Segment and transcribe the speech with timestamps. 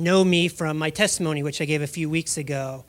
[0.00, 2.84] Know me from my testimony, which I gave a few weeks ago,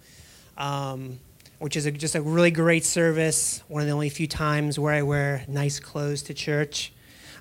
[0.57, 1.19] um,
[1.59, 3.61] which is a, just a really great service.
[3.67, 6.91] One of the only few times where I wear nice clothes to church.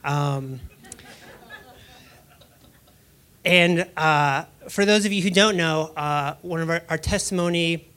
[0.04, 0.60] Um,
[3.44, 7.88] and uh, for those of you who don't know, uh, one of our, our testimony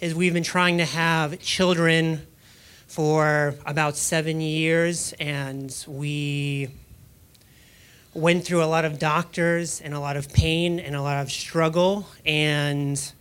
[0.00, 2.26] is we've been trying to have children
[2.88, 6.68] for about seven years, and we
[8.14, 11.30] went through a lot of doctors and a lot of pain and a lot of
[11.30, 12.06] struggle.
[12.26, 13.12] And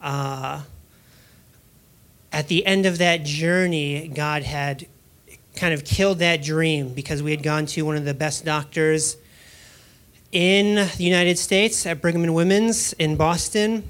[0.00, 0.62] uh,
[2.32, 4.86] at the end of that journey, God had
[5.56, 9.16] kind of killed that dream because we had gone to one of the best doctors
[10.30, 13.82] in the United States at Brigham and Women's in Boston.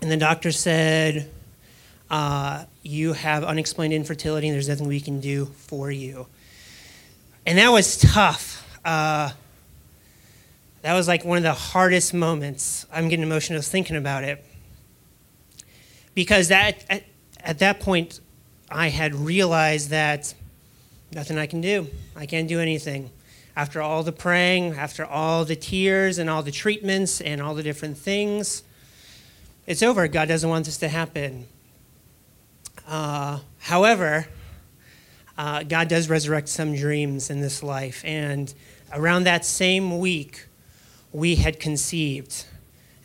[0.00, 1.30] And the doctor said,
[2.10, 6.26] uh, You have unexplained infertility and there's nothing we can do for you.
[7.44, 8.64] And that was tough.
[8.82, 9.30] Uh,
[10.88, 12.86] that was like one of the hardest moments.
[12.90, 14.42] I'm getting emotional thinking about it.
[16.14, 17.04] Because that, at,
[17.44, 18.20] at that point,
[18.70, 20.32] I had realized that
[21.12, 21.88] nothing I can do.
[22.16, 23.10] I can't do anything.
[23.54, 27.62] After all the praying, after all the tears and all the treatments and all the
[27.62, 28.62] different things,
[29.66, 30.08] it's over.
[30.08, 31.48] God doesn't want this to happen.
[32.86, 34.26] Uh, however,
[35.36, 38.02] uh, God does resurrect some dreams in this life.
[38.06, 38.54] And
[38.90, 40.46] around that same week,
[41.12, 42.44] we had conceived.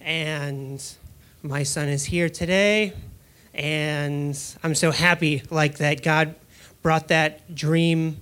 [0.02, 0.84] And
[1.42, 2.94] my son is here today.
[3.54, 6.36] And I'm so happy like that God
[6.82, 8.18] brought that dream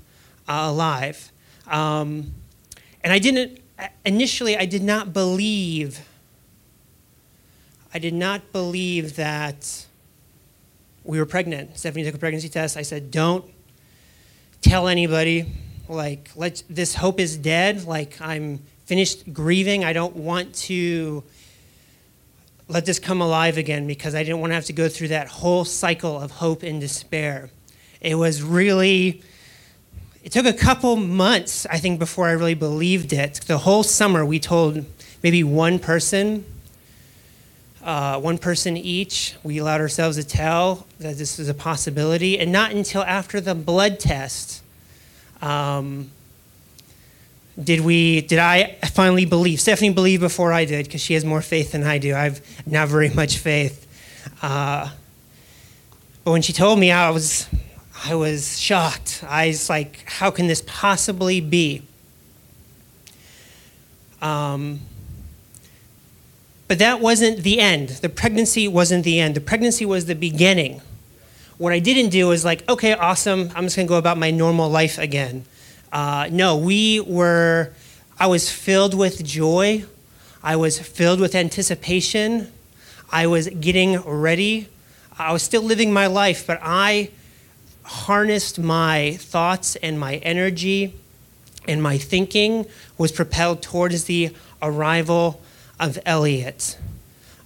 [0.47, 1.31] uh, alive.
[1.67, 2.33] Um,
[3.03, 3.59] and I didn't,
[4.05, 6.07] initially, I did not believe,
[7.93, 9.85] I did not believe that
[11.03, 11.77] we were pregnant.
[11.77, 12.77] Stephanie took a pregnancy test.
[12.77, 13.45] I said, don't
[14.61, 15.51] tell anybody.
[15.89, 17.85] Like, let this hope is dead.
[17.85, 18.61] Like, I'm
[18.91, 19.85] finished grieving.
[19.85, 21.24] I don't want to
[22.68, 25.29] let this come alive again because I didn't want to have to go through that
[25.29, 27.50] whole cycle of hope and despair.
[28.02, 29.22] It was really,
[30.25, 33.35] it took a couple months, I think, before I really believed it.
[33.47, 34.84] The whole summer, we told
[35.23, 36.44] maybe one person,
[37.81, 39.35] uh, one person each.
[39.41, 43.56] We allowed ourselves to tell that this was a possibility, and not until after the
[43.56, 44.62] blood test.
[45.41, 46.12] Um,
[47.63, 51.41] did we did i finally believe stephanie believed before i did because she has more
[51.41, 52.16] faith than i do.
[52.16, 53.88] I've not very much faith.
[54.41, 54.89] Uh,
[56.23, 57.47] but when she told me i was
[58.05, 59.23] i was shocked.
[59.27, 61.83] I was like how can this possibly be?
[64.22, 64.81] Um,
[66.67, 67.89] but that wasn't the end.
[67.89, 69.35] The pregnancy wasn't the end.
[69.35, 70.81] The pregnancy was the beginning.
[71.57, 74.31] What i didn't do was like okay awesome i'm just going to go about my
[74.31, 75.45] normal life again
[75.91, 77.72] uh, no, we were,
[78.19, 79.85] I was filled with joy.
[80.44, 82.52] I was filled with anticipation.
[83.12, 84.68] I was getting ready.
[85.18, 87.09] I was still living my life, but I
[87.84, 90.94] harnessed my thoughts and my energy
[91.68, 92.66] and my thinking
[92.97, 95.41] was propelled towards the arrival
[95.79, 96.78] of Elliot.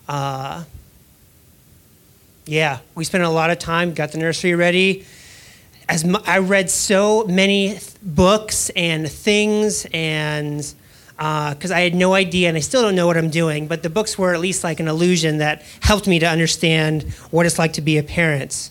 [0.08, 0.64] Uh,
[2.46, 5.06] yeah, we spent a lot of time, got the nursery ready,
[5.90, 10.60] as I read so many books and things and
[11.18, 13.84] because uh, I had no idea and I still don't know what I'm doing, but
[13.84, 17.58] the books were at least like an illusion that helped me to understand what it's
[17.58, 18.70] like to be a parent.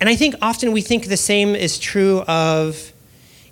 [0.00, 2.92] And I think often we think the same is true of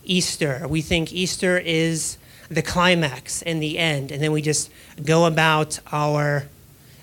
[0.05, 0.67] Easter.
[0.69, 2.19] We think Easter is
[2.49, 4.71] the climax and the end, and then we just
[5.05, 6.45] go about our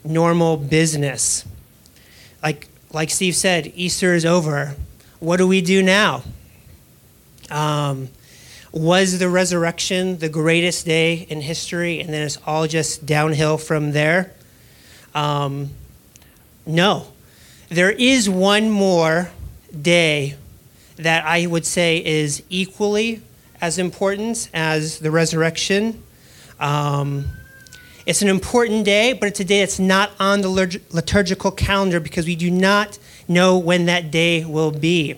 [0.03, 1.45] normal business.
[2.41, 4.75] Like, like Steve said, Easter is over
[5.19, 6.21] what do we do now?
[7.53, 8.09] Um,
[8.71, 13.91] was the resurrection the greatest day in history and then it's all just downhill from
[13.91, 14.33] there?
[15.13, 15.69] Um,
[16.65, 17.07] no.
[17.69, 19.29] There is one more
[19.79, 20.35] day
[20.95, 23.21] that I would say is equally
[23.61, 26.01] as important as the resurrection.
[26.59, 27.25] Um,
[28.05, 30.49] It's an important day, but it's a day that's not on the
[30.91, 35.15] liturgical calendar because we do not know when that day will be.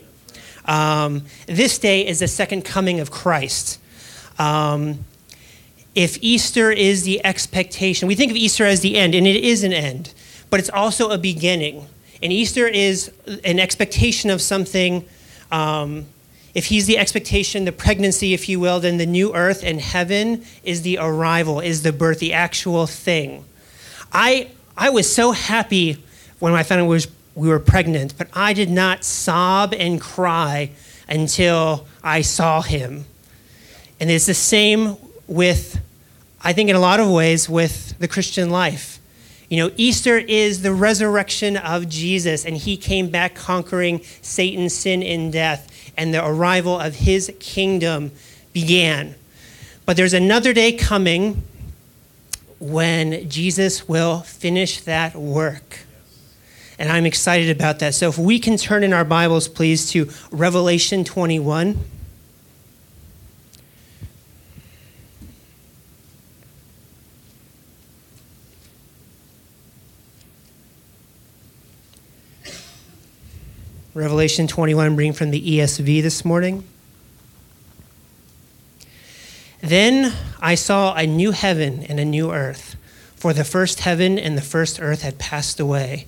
[0.66, 3.80] Um, this day is the second coming of Christ.
[4.38, 5.06] Um,
[5.94, 9.64] if Easter is the expectation, we think of Easter as the end, and it is
[9.64, 10.14] an end,
[10.50, 11.88] but it's also a beginning.
[12.22, 13.12] And Easter is
[13.44, 15.06] an expectation of something.
[15.52, 16.06] Um,
[16.54, 20.44] if he's the expectation, the pregnancy, if you will, then the new earth and heaven
[20.64, 23.46] is the arrival, is the birth, the actual thing.
[24.12, 26.04] I, I was so happy
[26.40, 30.00] when I found out we, was, we were pregnant, but I did not sob and
[30.00, 30.72] cry
[31.08, 33.06] until I saw him.
[34.00, 34.98] And it's the same
[35.28, 35.80] with,
[36.42, 39.00] I think, in a lot of ways, with the Christian life.
[39.50, 45.04] You know, Easter is the resurrection of Jesus, and he came back conquering Satan, sin,
[45.04, 48.12] and death, and the arrival of his kingdom
[48.54, 49.16] began.
[49.86, 51.44] But there's another day coming
[52.60, 55.85] when Jesus will finish that work.
[56.78, 57.94] And I'm excited about that.
[57.94, 61.80] So if we can turn in our Bibles, please, to Revelation 21.
[73.94, 76.66] Revelation 21, reading from the ESV this morning.
[79.62, 82.76] Then I saw a new heaven and a new earth,
[83.16, 86.08] for the first heaven and the first earth had passed away,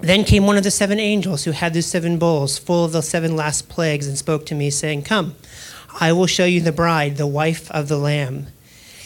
[0.00, 3.02] Then came one of the seven angels who had the seven bowls full of the
[3.02, 5.34] seven last plagues and spoke to me, saying, Come,
[6.00, 8.46] I will show you the bride, the wife of the Lamb.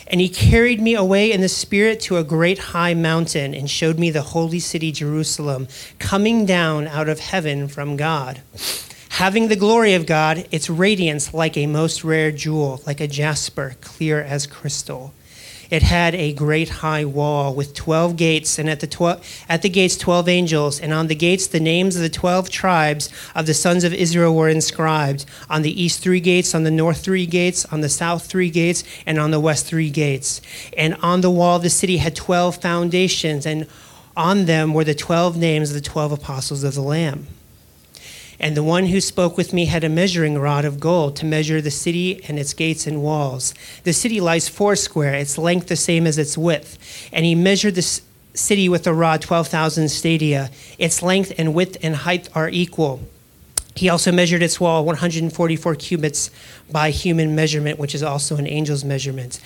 [0.07, 3.99] And he carried me away in the Spirit to a great high mountain and showed
[3.99, 5.69] me the holy city Jerusalem
[5.99, 8.43] coming down out of heaven from God.
[9.13, 13.77] Having the glory of God, its radiance like a most rare jewel, like a jasper,
[13.81, 15.15] clear as crystal.
[15.73, 19.97] It had a great high wall with 12 gates, and at the, at the gates,
[19.97, 23.83] 12 angels, and on the gates, the names of the 12 tribes of the sons
[23.83, 25.25] of Israel were inscribed.
[25.49, 28.85] On the east, three gates, on the north, three gates, on the south, three gates,
[29.07, 30.43] and on the west, three gates.
[30.77, 33.67] And on the wall of the city had 12 foundations, and
[34.15, 37.29] on them were the 12 names of the 12 apostles of the Lamb.
[38.41, 41.61] And the one who spoke with me had a measuring rod of gold to measure
[41.61, 43.55] the city and its gates and walls.
[43.85, 46.79] The city lies foursquare, its length the same as its width.
[47.13, 48.01] And he measured the
[48.35, 50.51] city with a rod 12,000 stadia.
[50.79, 53.01] Its length and width and height are equal.
[53.75, 56.31] He also measured its wall 144 cubits
[56.71, 59.41] by human measurement, which is also an angel's measurement.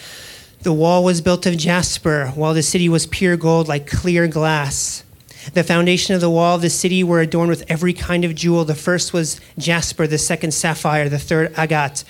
[0.62, 5.04] The wall was built of jasper, while the city was pure gold like clear glass.
[5.52, 8.64] The foundation of the wall of the city were adorned with every kind of jewel.
[8.64, 12.04] The first was jasper, the second sapphire, the third agate,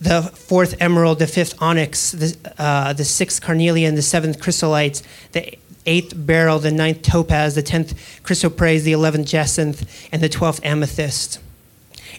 [0.00, 5.56] the fourth emerald, the fifth onyx, the, uh, the sixth carnelian, the seventh chrysolite, the
[5.86, 11.40] eighth beryl, the ninth topaz, the tenth chrysoprase, the eleventh jacinth, and the twelfth amethyst.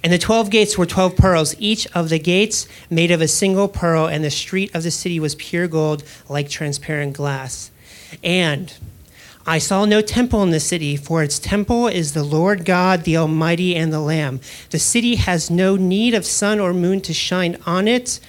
[0.04, 3.68] And the twelve gates were twelve pearls, each of the gates made of a single
[3.68, 7.72] pearl, and the street of the city was pure gold like transparent glass.
[8.24, 8.74] And
[9.48, 13.18] I saw no temple in the city, for its temple is the Lord God, the
[13.18, 14.40] Almighty, and the Lamb.
[14.72, 18.20] The city has no need of sun or moon to shine on it,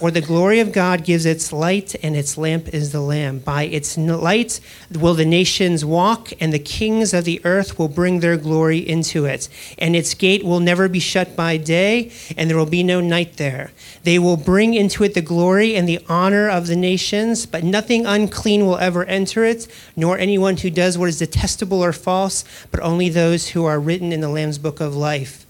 [0.00, 3.40] For the glory of God gives its light, and its lamp is the Lamb.
[3.40, 4.58] By its light
[4.98, 9.26] will the nations walk, and the kings of the earth will bring their glory into
[9.26, 9.50] it.
[9.76, 13.36] And its gate will never be shut by day, and there will be no night
[13.36, 13.72] there.
[14.04, 18.06] They will bring into it the glory and the honor of the nations, but nothing
[18.06, 22.80] unclean will ever enter it, nor anyone who does what is detestable or false, but
[22.80, 25.44] only those who are written in the Lamb's book of life.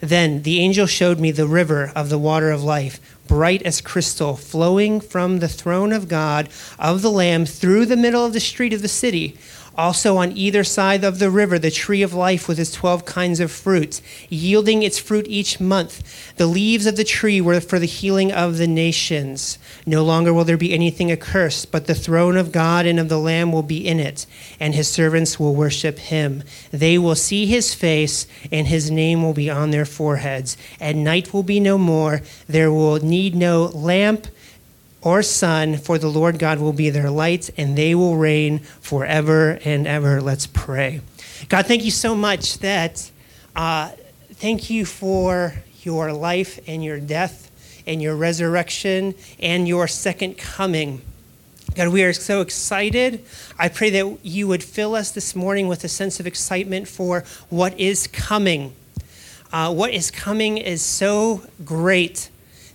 [0.00, 4.34] Then the angel showed me the river of the water of life bright as crystal,
[4.34, 6.48] flowing from the throne of God,
[6.80, 9.38] of the Lamb, through the middle of the street of the city.
[9.80, 13.40] Also, on either side of the river, the tree of life with its 12 kinds
[13.40, 16.36] of fruit, yielding its fruit each month.
[16.36, 19.58] The leaves of the tree were for the healing of the nations.
[19.86, 23.18] No longer will there be anything accursed, but the throne of God and of the
[23.18, 24.26] Lamb will be in it,
[24.60, 26.42] and his servants will worship him.
[26.70, 30.58] They will see his face, and his name will be on their foreheads.
[30.78, 32.20] And night will be no more.
[32.46, 34.26] There will need no lamp
[35.02, 39.58] or sun, for the Lord God will be their light, and they will reign forever
[39.64, 40.20] and ever.
[40.20, 41.00] Let's pray.
[41.48, 43.10] God, thank you so much that,
[43.56, 43.90] uh,
[44.34, 47.50] thank you for your life and your death
[47.86, 51.00] and your resurrection and your second coming.
[51.74, 53.24] God, we are so excited.
[53.58, 57.24] I pray that you would fill us this morning with a sense of excitement for
[57.48, 58.74] what is coming.
[59.52, 62.28] Uh, what is coming is so great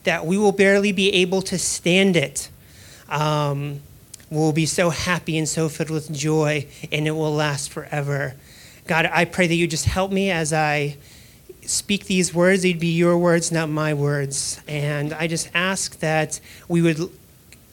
[0.05, 2.49] that we will barely be able to stand it.
[3.09, 3.81] Um,
[4.29, 8.35] we'll be so happy and so filled with joy, and it will last forever.
[8.87, 10.97] God, I pray that you just help me as I
[11.61, 12.61] speak these words.
[12.61, 14.61] They'd be your words, not my words.
[14.67, 17.09] And I just ask that we would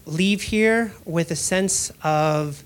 [0.07, 2.65] leave here with a sense of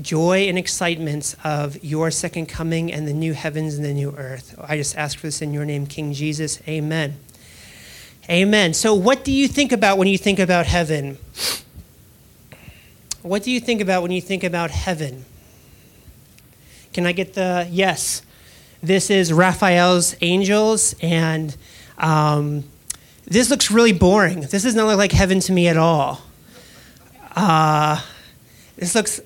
[0.00, 4.54] joy and excitement of your second coming and the new heavens and the new earth.
[4.60, 6.60] I just ask for this in your name, King Jesus.
[6.68, 7.16] Amen.
[8.30, 8.72] Amen.
[8.72, 11.18] So, what do you think about when you think about heaven?
[13.20, 15.26] What do you think about when you think about heaven?
[16.94, 18.22] Can I get the yes?
[18.82, 21.54] This is Raphael's Angels, and
[21.98, 22.64] um,
[23.26, 24.40] this looks really boring.
[24.40, 26.22] This does not look like heaven to me at all.
[27.36, 28.00] Uh,
[28.76, 29.20] this looks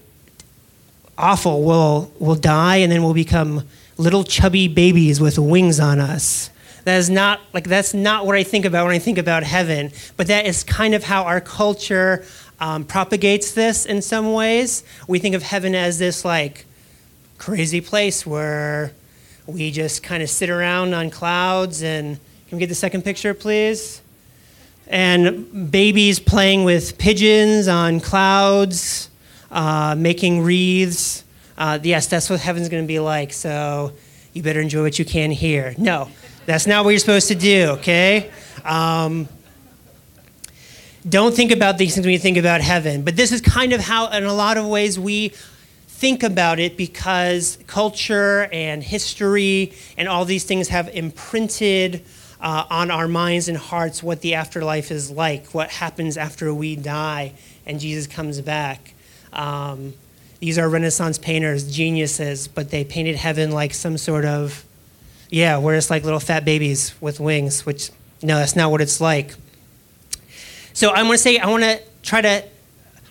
[1.17, 1.62] awful.
[1.62, 3.62] We'll, we'll die, and then we'll become
[3.97, 6.50] little chubby babies with wings on us.
[6.88, 9.92] That is not like that's not what I think about when I think about heaven.
[10.16, 12.25] But that is kind of how our culture
[12.61, 14.85] um, propagates this in some ways.
[15.07, 16.64] We think of heaven as this like
[17.37, 18.95] crazy place where
[19.45, 22.18] we just kind of sit around on clouds and
[22.49, 24.00] can we get the second picture, please?
[24.87, 29.11] And babies playing with pigeons on clouds,
[29.50, 31.23] uh, making wreaths.
[31.59, 33.35] Uh, yes, that's what heaven's going to be like.
[33.35, 33.92] So
[34.33, 35.75] you better enjoy what you can here.
[35.76, 36.09] No,
[36.49, 38.31] that's not what you're supposed to do, okay?
[38.64, 39.28] Um,
[41.07, 43.02] don't think about these things when you think about heaven.
[43.02, 45.28] But this is kind of how, in a lot of ways, we
[45.88, 52.02] think about it because culture and history and all these things have imprinted
[52.40, 56.76] uh, on our minds and hearts what the afterlife is like, what happens after we
[56.76, 57.35] die
[57.67, 58.95] and Jesus comes back.
[59.35, 59.93] Um,
[60.40, 64.64] these are Renaissance painters, geniuses, but they painted heaven like some sort of
[65.30, 67.90] yeah, we're just like little fat babies with wings, which,
[68.23, 69.35] no, that's not what it's like.
[70.73, 72.44] So I want to say, I want to try to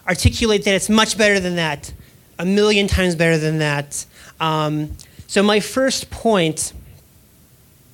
[0.08, 1.94] articulate that it's much better than that,
[2.40, 4.06] a million times better than that.
[4.40, 4.96] Um,
[5.28, 6.72] so, my first point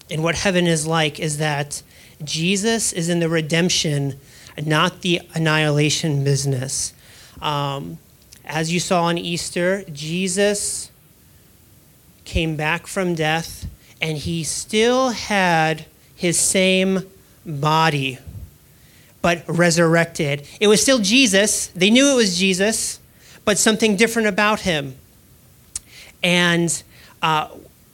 [0.10, 1.82] in what heaven is like is that
[2.24, 4.20] Jesus is in the redemption,
[4.64, 6.94] not the annihilation business.
[7.42, 7.98] Um,
[8.46, 10.92] as you saw on Easter, Jesus
[12.26, 13.66] came back from death
[14.04, 17.10] and he still had his same
[17.46, 18.20] body,
[19.22, 20.46] but resurrected.
[20.60, 21.68] It was still Jesus.
[21.68, 23.00] They knew it was Jesus,
[23.46, 24.98] but something different about him.
[26.22, 26.84] And
[27.22, 27.48] uh,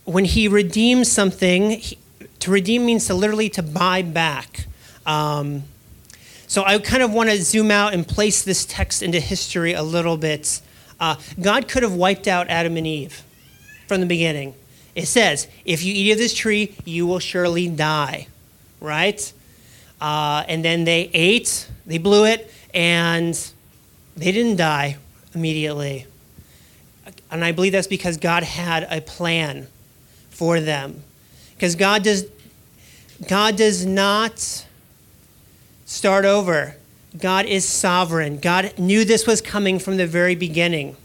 [0.05, 1.99] when he redeems something, he,
[2.39, 4.65] to redeem means to literally to buy back.
[5.05, 5.61] Um,
[6.47, 9.83] so I kind of want to zoom out and place this text into history a
[9.83, 10.59] little bit.
[10.99, 13.23] Uh, God could have wiped out Adam and Eve
[13.87, 14.55] from the beginning.
[14.95, 18.27] It says, if you eat of this tree, you will surely die,
[18.81, 19.31] right?
[20.01, 23.35] Uh, and then they ate, they blew it, and
[24.17, 24.97] they didn't die
[25.33, 26.05] immediately.
[27.31, 29.67] And I believe that's because God had a plan
[30.29, 31.03] for them.
[31.55, 32.25] Because God does,
[33.27, 34.65] God does not
[35.85, 36.75] start over.
[37.17, 38.39] God is sovereign.
[38.39, 40.95] God knew this was coming from the very beginning,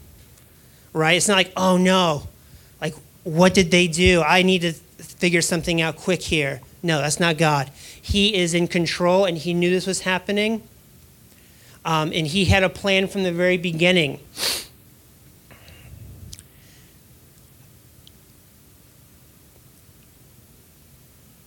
[0.93, 1.17] right?
[1.17, 2.27] It's not like, oh no,
[3.25, 4.21] what did they do?
[4.21, 6.61] I need to figure something out quick here.
[6.83, 7.71] No, that's not God.
[7.99, 10.61] He is in control and he knew this was happening.
[11.83, 14.19] Um, and he had a plan from the very beginning.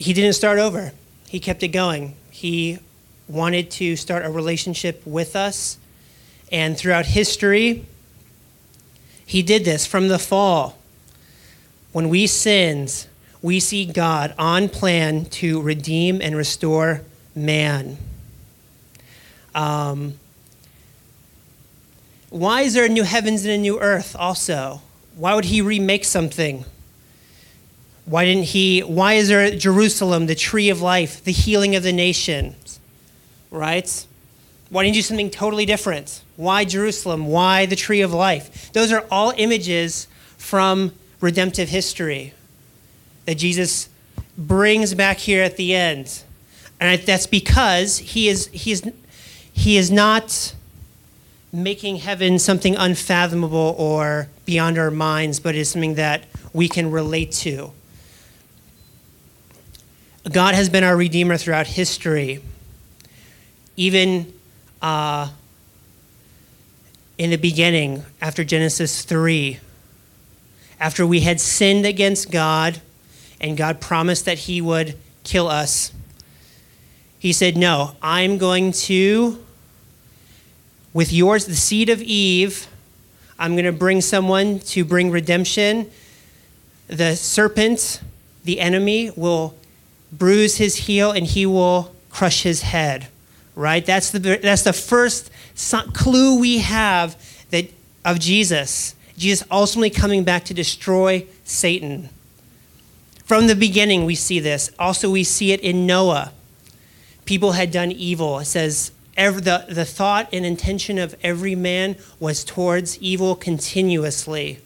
[0.00, 0.92] He didn't start over,
[1.28, 2.14] he kept it going.
[2.30, 2.78] He
[3.28, 5.78] wanted to start a relationship with us.
[6.50, 7.85] And throughout history,
[9.26, 10.77] he did this from the fall.
[11.92, 13.07] When we sinned,
[13.40, 17.02] we see God on plan to redeem and restore
[17.35, 17.97] man.
[19.54, 20.14] Um,
[22.30, 24.83] why is there a new heavens and a new earth also?
[25.16, 26.64] Why would he remake something?
[28.04, 28.80] Why didn't he?
[28.80, 32.80] Why is there Jerusalem, the tree of life, the healing of the nations?
[33.50, 34.07] Right?
[34.71, 36.23] Why didn't you do something totally different?
[36.37, 37.26] Why Jerusalem?
[37.26, 38.73] Why the tree of life?
[38.73, 42.32] Those are all images from redemptive history
[43.26, 43.88] that Jesus
[44.37, 46.22] brings back here at the end.
[46.80, 48.90] And that's because he is, he is,
[49.52, 50.54] he is not
[51.52, 57.32] making heaven something unfathomable or beyond our minds, but is something that we can relate
[57.32, 57.72] to.
[60.30, 62.40] God has been our Redeemer throughout history.
[63.76, 64.32] Even
[64.82, 65.30] uh,
[67.16, 69.58] in the beginning, after Genesis 3,
[70.80, 72.80] after we had sinned against God
[73.40, 75.92] and God promised that He would kill us,
[77.18, 79.44] He said, No, I'm going to,
[80.92, 82.66] with yours, the seed of Eve,
[83.38, 85.90] I'm going to bring someone to bring redemption.
[86.88, 88.00] The serpent,
[88.44, 89.54] the enemy, will
[90.12, 93.08] bruise his heel and he will crush his head.
[93.54, 93.85] Right?
[93.85, 95.30] That's the, that's the first
[95.92, 97.16] clue we have
[97.50, 97.66] that,
[98.04, 98.94] of Jesus.
[99.18, 102.08] Jesus ultimately coming back to destroy Satan.
[103.25, 104.70] From the beginning, we see this.
[104.78, 106.32] Also, we see it in Noah.
[107.26, 108.38] People had done evil.
[108.38, 114.61] It says, the, the thought and intention of every man was towards evil continuously.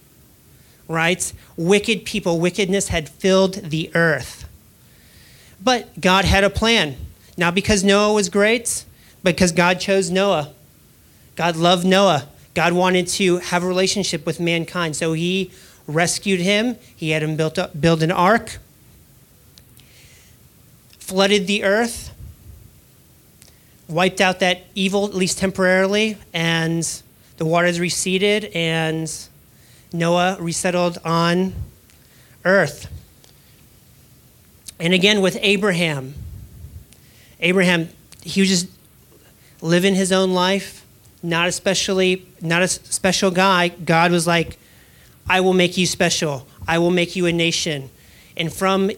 [0.86, 1.32] Right?
[1.56, 4.46] Wicked people, wickedness had filled the earth.
[5.60, 6.96] But God had a plan.
[7.36, 8.84] Not because Noah was great,
[9.22, 10.52] but because God chose Noah.
[11.34, 12.28] God loved Noah.
[12.54, 14.96] God wanted to have a relationship with mankind.
[14.96, 15.50] So he
[15.86, 16.76] rescued him.
[16.94, 18.58] He had him built up, build an ark,
[20.98, 22.14] flooded the earth,
[23.88, 27.02] wiped out that evil, at least temporarily, and
[27.36, 29.12] the waters receded, and
[29.92, 31.54] Noah resettled on
[32.44, 32.88] earth.
[34.78, 36.14] And again with Abraham.
[37.40, 37.88] Abraham,
[38.22, 38.68] he was just
[39.60, 40.81] living his own life,
[41.22, 43.68] not especially not a special guy.
[43.68, 44.58] God was like,
[45.28, 46.46] I will make you special.
[46.66, 47.90] I will make you a nation.
[48.37, 48.90] And from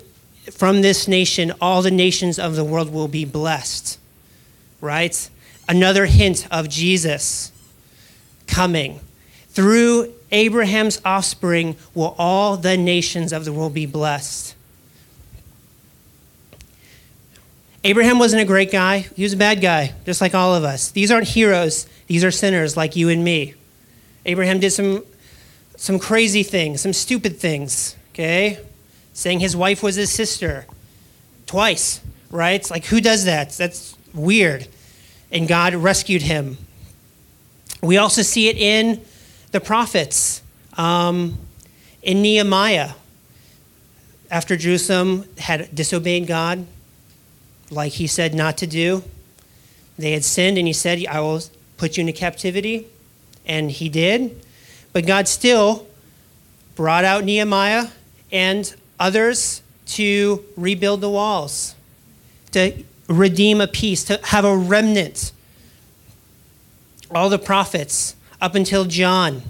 [0.51, 3.99] from this nation, all the nations of the world will be blessed.
[4.81, 5.29] Right?
[5.69, 7.51] Another hint of Jesus
[8.47, 9.01] coming.
[9.49, 14.54] Through Abraham's offspring will all the nations of the world be blessed.
[17.87, 19.01] Abraham wasn't a great guy.
[19.15, 20.91] He was a bad guy, just like all of us.
[20.91, 23.55] These aren't heroes, these are sinners like you and me.
[24.25, 25.05] Abraham did some,
[25.77, 28.59] some crazy things, some stupid things, okay?
[29.13, 30.65] Saying his wife was his sister
[31.47, 32.69] twice, right?
[32.71, 33.51] Like, who does that?
[33.51, 34.67] That's weird.
[35.31, 36.57] And God rescued him.
[37.83, 39.05] We also see it in
[39.51, 40.43] the prophets,
[40.79, 41.37] um,
[42.03, 42.93] in Nehemiah.
[44.31, 46.67] After Jerusalem had disobeyed God,
[47.75, 49.03] like he said not to do.
[49.99, 51.43] They had sinned, and he said, I will
[51.77, 52.87] put you into captivity.
[53.47, 54.41] And he did.
[54.93, 55.87] But God still
[56.77, 57.89] brought out Nehemiah
[58.33, 61.75] and others to rebuild the walls,
[62.53, 65.33] to redeem a peace, to have a remnant.
[67.11, 69.43] All the prophets up until John.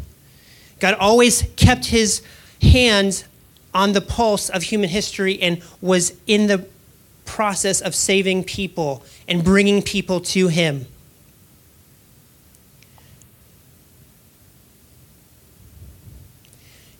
[0.80, 2.20] God always kept his
[2.60, 3.24] hands
[3.72, 6.66] on the pulse of human history and was in the
[7.34, 10.86] process of saving people and bringing people to Him.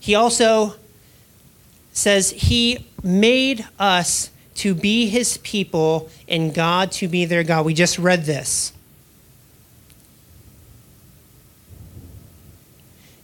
[0.00, 0.74] He also
[1.92, 7.64] says He made us to be His people and God to be their God.
[7.64, 8.72] We just read this.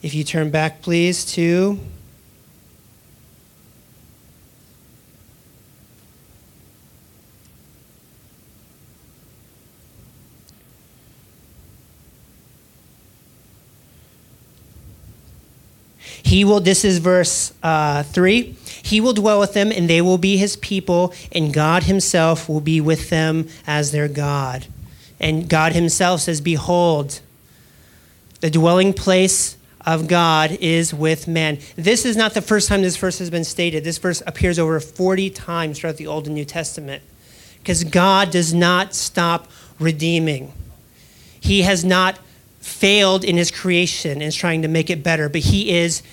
[0.01, 1.81] If you turn back, please, to
[16.31, 18.55] He will, this is verse uh, 3.
[18.85, 22.61] He will dwell with them, and they will be his people, and God himself will
[22.61, 24.65] be with them as their God.
[25.19, 27.19] And God himself says, Behold,
[28.43, 31.59] the dwelling place of God is with man.
[31.75, 33.83] This is not the first time this verse has been stated.
[33.83, 37.03] This verse appears over 40 times throughout the Old and New Testament
[37.59, 40.53] because God does not stop redeeming.
[41.41, 42.21] He has not
[42.61, 46.05] failed in his creation and is trying to make it better, but he is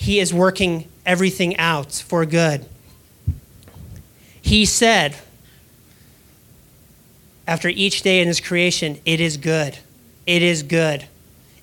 [0.00, 2.64] he is working everything out for good.
[4.40, 5.14] He said
[7.46, 9.76] after each day in his creation, it is good.
[10.26, 11.04] It is good.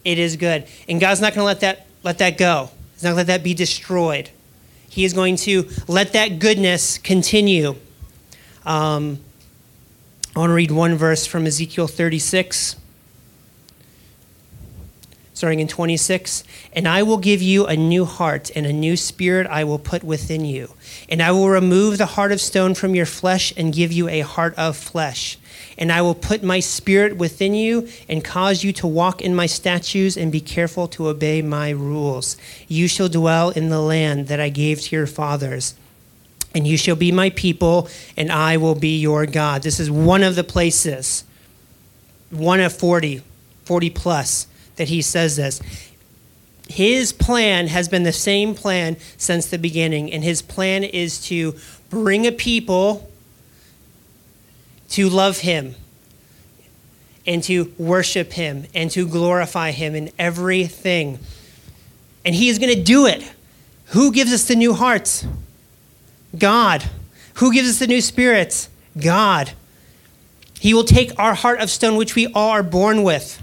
[0.05, 0.67] It is good.
[0.87, 2.69] And God's not going to let that let that go.
[2.93, 4.29] He's not going to let that be destroyed.
[4.87, 7.75] He is going to let that goodness continue.
[8.67, 9.17] Um,
[10.35, 12.75] I want to read one verse from Ezekiel 36
[15.37, 16.43] starting in 26.
[16.73, 20.03] And I will give you a new heart, and a new spirit I will put
[20.03, 20.73] within you.
[21.09, 24.21] And I will remove the heart of stone from your flesh and give you a
[24.21, 25.37] heart of flesh.
[25.77, 29.45] And I will put my spirit within you and cause you to walk in my
[29.45, 32.35] statutes and be careful to obey my rules.
[32.67, 35.75] You shall dwell in the land that I gave to your fathers.
[36.55, 39.61] And you shall be my people, and I will be your God.
[39.61, 41.23] This is one of the places,
[42.31, 43.21] one of 40,
[43.65, 44.47] 40 plus
[44.77, 45.61] that he says this.
[46.69, 51.55] His plan has been the same plan since the beginning, and his plan is to
[51.89, 53.09] bring a people
[54.89, 55.75] to love him
[57.25, 61.19] and to worship him and to glorify him in everything.
[62.25, 63.33] And he is going to do it.
[63.87, 65.25] Who gives us the new hearts?
[66.37, 66.83] God.
[67.35, 68.69] Who gives us the new spirits?
[68.99, 69.51] God.
[70.59, 73.41] He will take our heart of stone, which we all are born with.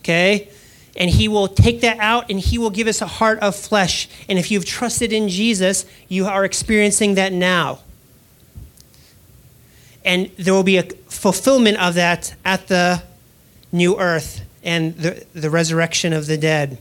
[0.00, 0.48] Okay?
[0.96, 4.08] And he will take that out and he will give us a heart of flesh.
[4.28, 7.80] And if you've trusted in Jesus, you are experiencing that now.
[10.04, 13.02] And there will be a fulfillment of that at the
[13.72, 16.78] new earth and the, the resurrection of the dead.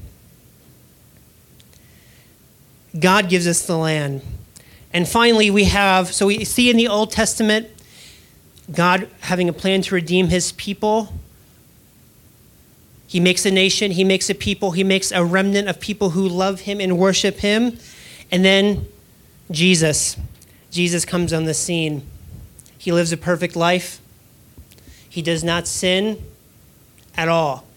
[2.99, 4.21] God gives us the land.
[4.91, 7.67] And finally, we have so we see in the Old Testament
[8.71, 11.11] God having a plan to redeem his people
[13.13, 16.27] he makes a nation, he makes a people, he makes a remnant of people who
[16.27, 17.77] love him and worship him.
[18.31, 18.87] And then
[19.51, 20.17] Jesus.
[20.71, 22.07] Jesus comes on the scene.
[22.75, 24.01] He lives a perfect life.
[25.07, 26.23] He does not sin
[27.15, 27.67] at all.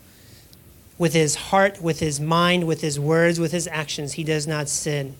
[0.96, 4.70] With his heart, with his mind, with his words, with his actions, he does not
[4.70, 5.16] sin.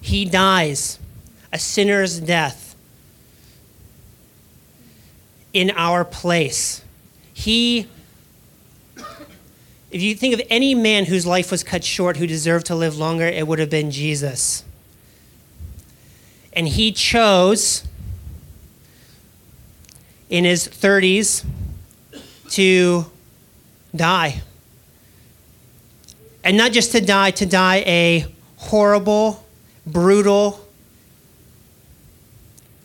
[0.00, 0.98] He dies
[1.52, 2.74] a sinner's death
[5.52, 6.82] in our place.
[7.32, 7.86] He
[9.90, 12.96] if you think of any man whose life was cut short who deserved to live
[12.96, 14.64] longer, it would have been Jesus.
[16.52, 17.84] And he chose
[20.28, 21.44] in his 30s
[22.50, 23.06] to
[23.94, 24.42] die.
[26.44, 28.26] And not just to die, to die a
[28.56, 29.44] horrible,
[29.86, 30.66] brutal,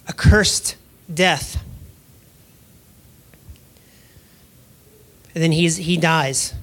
[0.09, 0.75] accursed
[1.13, 1.63] death.
[5.35, 6.53] And then he's, he dies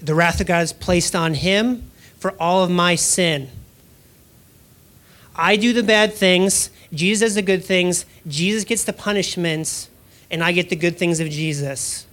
[0.00, 3.48] the wrath of God is placed on him for all of my sin.
[5.34, 9.88] I do the bad things, Jesus does the good things, Jesus gets the punishments,
[10.30, 12.06] and I get the good things of Jesus.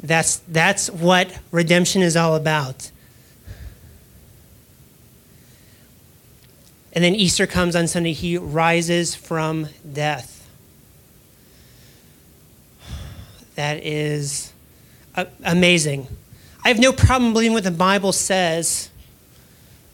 [0.00, 2.90] That's, that's what redemption is all about.
[6.92, 10.48] And then Easter comes on Sunday, he rises from death.
[13.56, 14.52] That is
[15.44, 16.06] amazing.
[16.64, 18.90] I have no problem believing what the Bible says.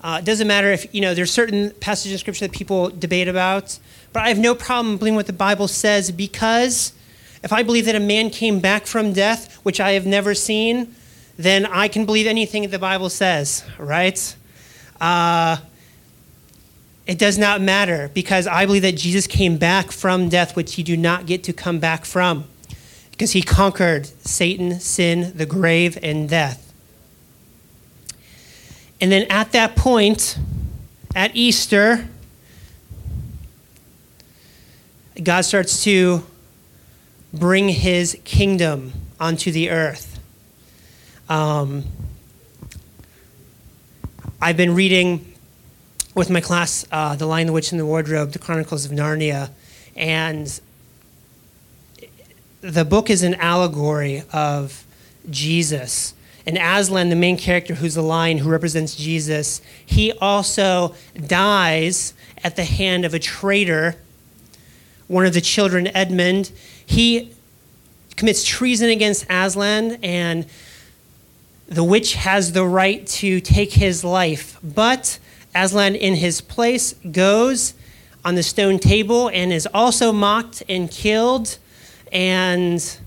[0.01, 3.29] Uh, it doesn't matter if, you know, there's certain passages of Scripture that people debate
[3.29, 3.79] about,
[4.13, 6.93] but I have no problem believing what the Bible says because
[7.43, 10.95] if I believe that a man came back from death, which I have never seen,
[11.37, 14.37] then I can believe anything that the Bible says, right?
[15.01, 15.59] Uh,
[17.07, 20.85] it does not matter because I believe that Jesus came back from death, which you
[20.85, 22.45] do not get to come back from
[23.15, 26.75] because he conquered Satan, sin, the grave, and death.
[29.01, 30.37] And then at that point,
[31.15, 32.09] at Easter,
[35.23, 36.27] God starts to
[37.33, 40.19] bring his kingdom onto the earth.
[41.29, 41.85] Um,
[44.43, 45.35] I've been reading
[46.17, 49.51] with my class uh, The Lion, the Witch, and the Wardrobe, The Chronicles of Narnia,
[49.95, 50.61] and
[52.65, 54.87] the book is an allegory of
[55.29, 56.15] Jesus
[56.47, 60.95] And Aslan, the main character who's the lion who represents Jesus, he also
[61.27, 63.97] dies at the hand of a traitor,
[65.09, 66.53] one of the children, Edmund.
[66.85, 67.33] He
[68.17, 70.47] commits treason against Aslan, and
[71.67, 74.59] the witch has the right to take his life.
[74.63, 75.19] But
[75.55, 77.73] Aslan, in his place, goes
[78.23, 81.59] on the stone table and is also mocked and killed.
[82.15, 82.99] And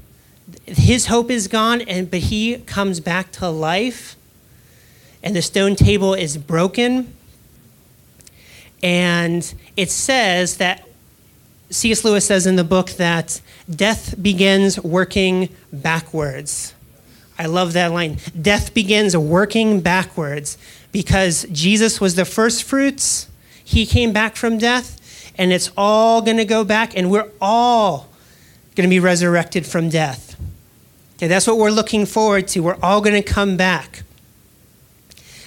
[0.65, 4.15] his hope is gone, and, but he comes back to life.
[5.23, 7.13] And the stone table is broken.
[8.83, 10.87] And it says that
[11.69, 12.05] C.S.
[12.05, 16.73] Lewis says in the book that death begins working backwards.
[17.37, 18.17] I love that line.
[18.39, 20.57] Death begins working backwards
[20.91, 23.27] because Jesus was the first fruits.
[23.63, 28.07] He came back from death, and it's all going to go back, and we're all
[28.77, 30.39] going to be resurrected from death.
[31.15, 32.61] Okay, that's what we're looking forward to.
[32.61, 34.03] We're all going to come back.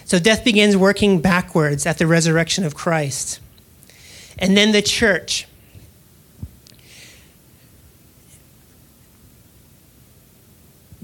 [0.04, 3.38] So death begins working backwards at the resurrection of Christ.
[4.36, 5.46] And then the church.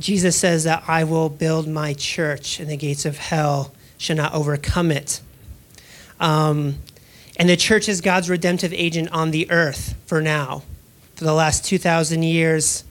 [0.01, 4.35] Jesus says that I will build my church, and the gates of hell shall not
[4.35, 5.21] overcome it.
[6.19, 6.81] Um,
[7.37, 10.65] and the church is God's redemptive agent on the earth for now,
[11.17, 12.85] for the last 2,000 years.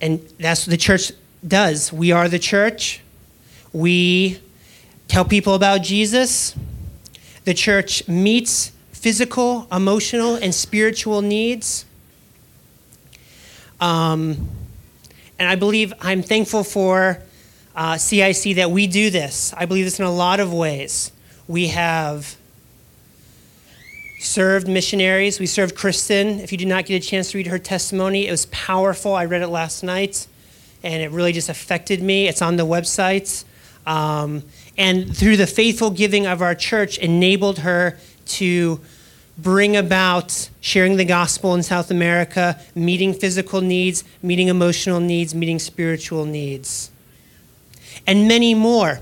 [0.00, 1.12] And that's what the church
[1.46, 1.92] does.
[1.92, 3.00] We are the church.
[3.72, 4.40] We
[5.08, 6.54] tell people about Jesus.
[7.44, 11.84] The church meets physical, emotional, and spiritual needs.
[13.80, 14.48] Um,
[15.38, 17.20] and I believe I'm thankful for
[17.74, 19.54] uh, CIC that we do this.
[19.56, 21.12] I believe this in a lot of ways.
[21.48, 22.36] We have
[24.20, 25.40] served missionaries.
[25.40, 26.40] We served Kristen.
[26.40, 29.14] If you did not get a chance to read her testimony, it was powerful.
[29.14, 30.26] I read it last night,
[30.82, 32.28] and it really just affected me.
[32.28, 33.44] It's on the website.
[33.86, 34.42] Um,
[34.76, 38.80] and through the faithful giving of our church, enabled her to
[39.38, 45.58] bring about sharing the gospel in South America, meeting physical needs, meeting emotional needs, meeting
[45.58, 46.90] spiritual needs,
[48.06, 49.00] and many more.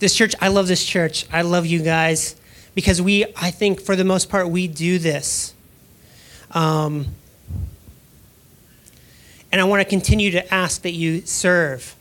[0.00, 1.26] This church, I love this church.
[1.32, 2.36] I love you guys
[2.74, 5.54] because we, I think, for the most part, we do this.
[6.52, 7.06] Um,
[9.52, 11.94] and I want to continue to ask that you serve.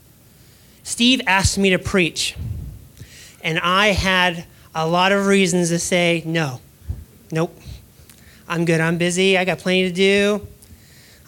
[0.84, 2.36] Steve asked me to preach,
[3.44, 6.62] and I had a lot of reasons to say no.
[7.32, 7.56] Nope.
[8.48, 8.82] I'm good.
[8.82, 9.38] I'm busy.
[9.38, 10.48] I got plenty to do.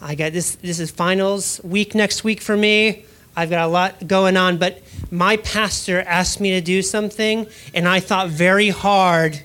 [0.00, 0.56] I got this.
[0.56, 3.04] This is finals week next week for me.
[3.34, 7.88] I've got a lot going on, but my pastor asked me to do something, and
[7.88, 9.42] I thought very hard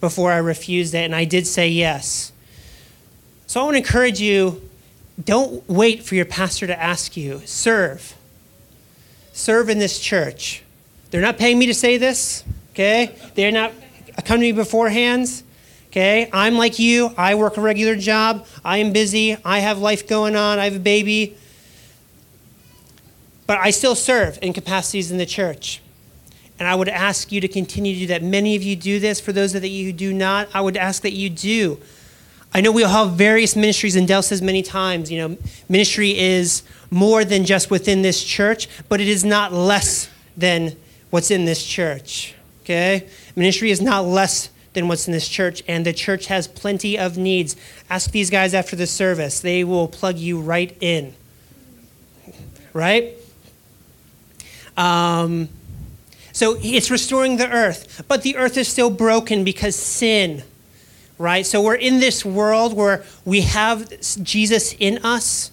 [0.00, 2.32] before I refused it, and I did say yes.
[3.46, 4.62] So I want to encourage you
[5.24, 7.42] don't wait for your pastor to ask you.
[7.44, 8.14] Serve.
[9.32, 10.62] Serve in this church.
[11.10, 13.14] They're not paying me to say this, okay?
[13.34, 13.72] They're not
[14.24, 15.42] coming to me beforehand.
[15.90, 16.28] Okay?
[16.32, 17.12] I'm like you.
[17.16, 18.46] I work a regular job.
[18.64, 19.36] I am busy.
[19.44, 20.58] I have life going on.
[20.58, 21.36] I have a baby.
[23.48, 25.80] But I still serve in capacities in the church.
[26.58, 28.22] And I would ask you to continue to do that.
[28.22, 29.20] Many of you do this.
[29.20, 31.80] For those of you who do not, I would ask that you do.
[32.52, 36.18] I know we all have various ministries, and Dell says many times, you know, ministry
[36.18, 40.76] is more than just within this church, but it is not less than
[41.08, 42.34] what's in this church.
[42.64, 43.08] Okay?
[43.34, 47.16] Ministry is not less than what's in this church, and the church has plenty of
[47.16, 47.56] needs.
[47.88, 51.14] Ask these guys after the service, they will plug you right in.
[52.74, 53.17] Right?
[54.78, 55.48] Um,
[56.32, 60.44] so it's restoring the earth, but the earth is still broken because sin,
[61.18, 61.44] right?
[61.44, 63.90] So we're in this world where we have
[64.22, 65.50] Jesus in us.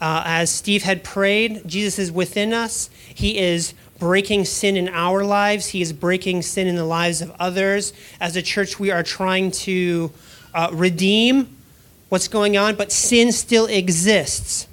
[0.00, 2.90] Uh, as Steve had prayed, Jesus is within us.
[3.12, 7.34] He is breaking sin in our lives, He is breaking sin in the lives of
[7.40, 7.92] others.
[8.20, 10.12] As a church, we are trying to
[10.54, 11.56] uh, redeem
[12.10, 14.67] what's going on, but sin still exists.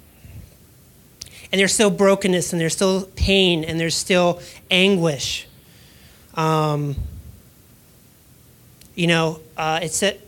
[1.52, 5.46] And there's still brokenness, and there's still pain, and there's still anguish.
[6.34, 6.96] Um,
[8.94, 10.18] you know, uh, it's that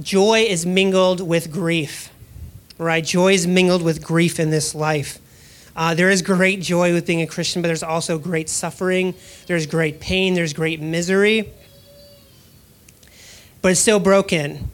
[0.00, 2.10] joy is mingled with grief,
[2.78, 3.04] right?
[3.04, 5.18] Joy is mingled with grief in this life.
[5.74, 9.14] Uh, there is great joy with being a Christian, but there's also great suffering.
[9.46, 10.34] There's great pain.
[10.34, 11.50] There's great misery.
[13.62, 14.70] But it's still broken.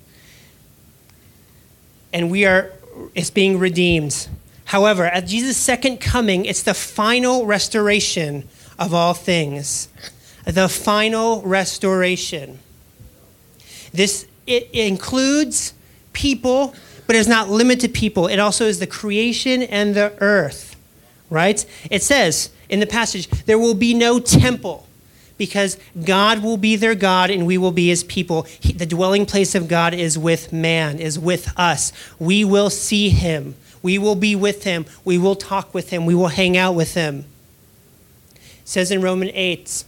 [2.13, 2.73] And we are,
[3.15, 4.29] it's being redeemed.
[4.67, 8.49] However, at Jesus' second coming, it's the final restoration
[8.79, 9.89] of all things.
[10.45, 12.59] The final restoration.
[13.93, 15.75] This, it includes
[16.13, 16.75] people,
[17.07, 18.27] but it's not limited to people.
[18.27, 20.75] It also is the creation and the earth
[21.35, 21.65] right?
[21.91, 24.87] It says in the passage, there will be no temple
[25.37, 28.43] because God will be their God and we will be his people.
[28.61, 31.93] He, the dwelling place of God is with man, is with us.
[32.21, 33.57] We will see him.
[33.85, 34.87] We will be with him.
[35.05, 36.07] We will talk with him.
[36.07, 37.27] We will hang out with him.
[38.35, 39.85] It says in Romans 8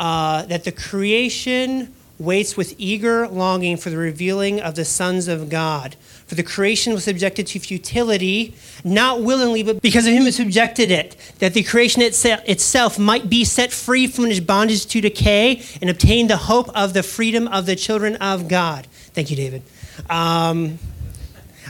[0.00, 5.50] uh, that the creation waits with eager longing for the revealing of the sons of
[5.50, 5.96] God.
[6.26, 10.90] For the creation was subjected to futility, not willingly, but because of him who subjected
[10.90, 15.90] it, that the creation itself might be set free from its bondage to decay and
[15.90, 18.86] obtain the hope of the freedom of the children of God.
[19.12, 19.62] Thank you, David.
[20.08, 20.78] Um,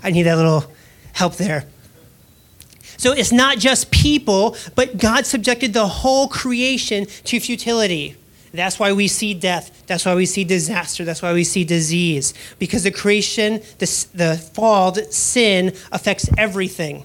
[0.05, 0.71] I need that little
[1.15, 1.65] help there.
[2.97, 8.17] So it's not just people, but God subjected the whole creation to futility.
[8.53, 9.85] That's why we see death.
[9.89, 11.05] That's why we see disaster.
[11.05, 12.35] That's why we see disease.
[12.61, 17.05] Because the creation, the, the fall, the sin affects everything.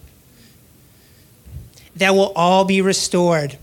[1.96, 3.58] That will all be restored.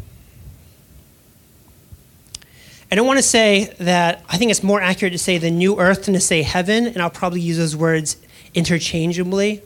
[2.91, 5.79] I don't want to say that, I think it's more accurate to say the new
[5.79, 8.17] earth than to say heaven, and I'll probably use those words
[8.57, 9.63] interchangeably.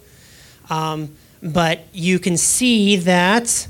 [0.69, 3.67] Um, but you can see that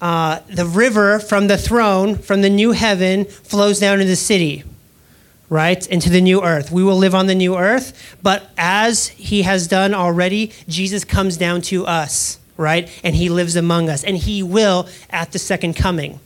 [0.00, 4.64] uh, the river from the throne, from the new heaven, flows down into the city,
[5.48, 5.86] right?
[5.86, 6.70] Into the new earth.
[6.70, 11.36] We will live on the new earth, but as he has done already, Jesus comes
[11.36, 12.90] down to us, right?
[13.04, 16.18] And he lives among us, and he will at the second coming,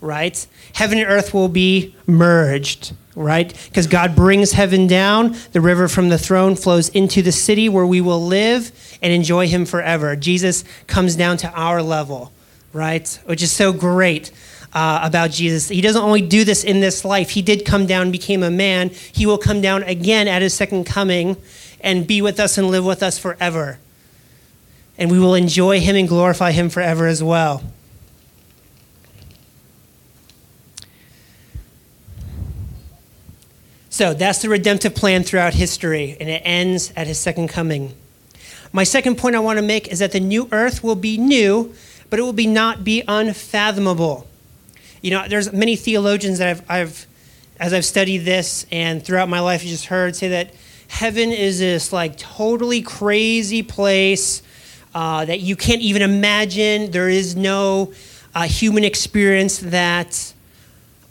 [0.00, 0.46] right?
[0.74, 3.48] Heaven and earth will be merged, right?
[3.68, 7.86] Because God brings heaven down, the river from the throne flows into the city where
[7.86, 10.16] we will live and enjoy him forever.
[10.16, 12.32] Jesus comes down to our level
[12.76, 13.18] right?
[13.24, 14.30] Which is so great
[14.72, 15.68] uh, about Jesus.
[15.68, 18.90] He doesn't only do this in this life, He did come down, became a man.
[18.90, 21.36] He will come down again at His second coming
[21.80, 23.78] and be with us and live with us forever.
[24.98, 27.62] And we will enjoy Him and glorify Him forever as well.
[33.96, 37.94] So that's the redemptive plan throughout history, and it ends at his second coming.
[38.70, 41.74] My second point I want to make is that the new earth will be new
[42.10, 44.26] but it will be not be unfathomable.
[45.00, 47.06] You know, there's many theologians that I've, I've
[47.58, 50.54] as I've studied this and throughout my life, I just heard say that
[50.88, 54.42] heaven is this like totally crazy place
[54.94, 56.90] uh, that you can't even imagine.
[56.90, 57.94] There is no
[58.34, 60.34] uh, human experience that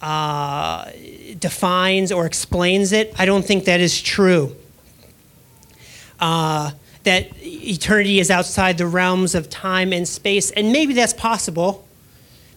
[0.05, 0.91] uh,
[1.39, 3.11] defines or explains it.
[3.17, 4.55] I don't think that is true.
[6.19, 6.71] Uh,
[7.05, 10.51] that eternity is outside the realms of time and space.
[10.51, 11.87] And maybe that's possible.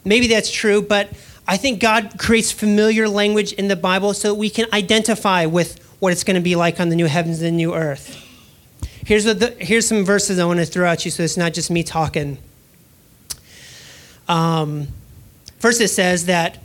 [0.04, 1.08] Maybe that's true, but
[1.46, 6.12] I think God creates familiar language in the Bible so we can identify with what
[6.12, 8.22] it's going to be like on the new heavens and the new earth.
[9.06, 11.70] Here's, the, here's some verses I want to throw at you so it's not just
[11.70, 12.36] me talking.
[14.28, 14.88] Um,
[15.60, 16.58] first, it says that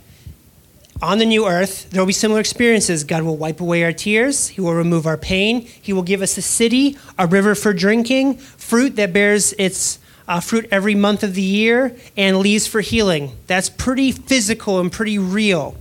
[1.02, 3.04] on the new earth, there will be similar experiences.
[3.04, 4.48] God will wipe away our tears.
[4.48, 5.62] He will remove our pain.
[5.62, 10.40] He will give us a city, a river for drinking, fruit that bears its uh,
[10.40, 13.32] fruit every month of the year, and leaves for healing.
[13.46, 15.76] That's pretty physical and pretty real.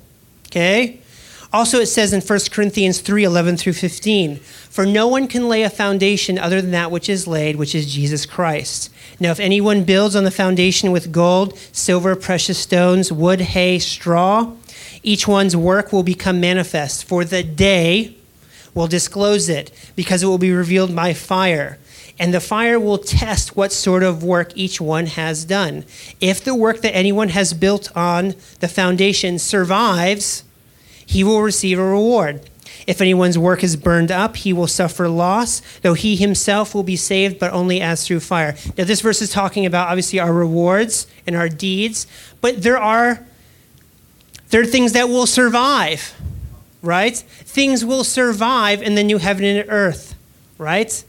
[0.47, 0.99] Okay?
[1.54, 5.62] Also, it says in 1 Corinthians 3 11 through 15, For no one can lay
[5.62, 8.91] a foundation other than that which is laid, which is Jesus Christ.
[9.19, 14.52] Now, if anyone builds on the foundation with gold, silver, precious stones, wood, hay, straw,
[15.04, 18.16] each one's work will become manifest, for the day
[18.74, 21.78] will disclose it, because it will be revealed by fire.
[22.20, 25.84] And the fire will test what sort of work each one has done.
[26.22, 30.44] If the work that anyone has built on the foundation survives,
[31.06, 32.50] he will receive a reward.
[32.86, 36.96] If anyone's work is burned up, he will suffer loss, though he himself will be
[36.96, 38.56] saved, but only as through fire.
[38.78, 42.08] Now, this verse is talking about obviously our rewards and our deeds,
[42.42, 43.26] but there are
[44.54, 46.13] there are things that will survive,
[46.84, 47.18] right?
[47.18, 50.13] Things will survive in the new heaven and earth,
[50.60, 51.04] right?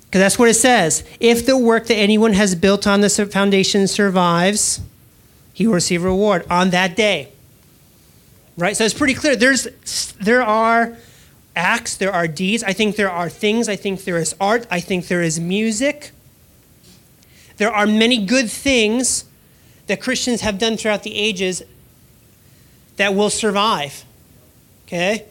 [0.00, 1.04] Because that's what it says.
[1.20, 4.80] If the work that anyone has built on this foundation survives,
[5.52, 7.28] he will receive reward on that day.
[8.58, 8.76] Right?
[8.76, 9.36] So it's pretty clear.
[9.36, 9.68] There's
[10.20, 10.96] there are
[11.54, 12.64] acts, there are deeds.
[12.64, 13.68] I think there are things.
[13.68, 14.66] I think there is art.
[14.72, 16.10] I think there is music.
[17.58, 19.24] There are many good things
[19.86, 21.62] that Christians have done throughout the ages
[23.00, 24.04] that will survive.
[24.86, 25.24] Okay?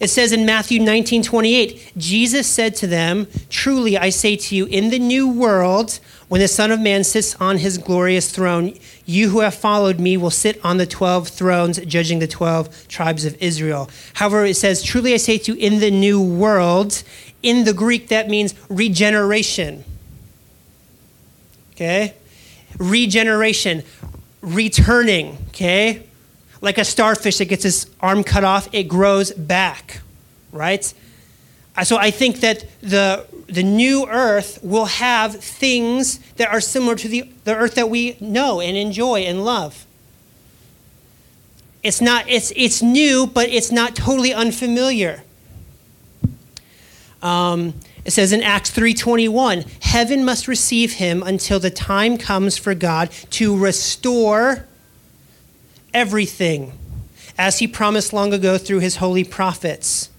[0.00, 4.64] It says in Matthew 19 28, Jesus said to them, Truly I say to you,
[4.64, 9.28] in the new world, when the Son of Man sits on his glorious throne, you
[9.28, 13.36] who have followed me will sit on the 12 thrones, judging the 12 tribes of
[13.42, 13.90] Israel.
[14.14, 17.02] However, it says, Truly I say to you, in the new world,
[17.42, 19.84] in the Greek, that means regeneration.
[21.72, 22.14] Okay?
[22.78, 23.82] Regeneration,
[24.40, 26.05] returning, okay?
[26.66, 30.00] Like a starfish that gets its arm cut off, it grows back,
[30.50, 30.92] right?
[31.76, 36.96] Uh, so I think that the, the new earth will have things that are similar
[36.96, 39.86] to the, the earth that we know and enjoy and love.
[41.84, 45.22] It's not it's it's new, but it's not totally unfamiliar.
[47.22, 52.74] Um, it says in Acts 3:21, heaven must receive him until the time comes for
[52.74, 54.66] God to restore
[55.96, 56.72] everything
[57.38, 60.10] as he promised long ago through his holy prophets.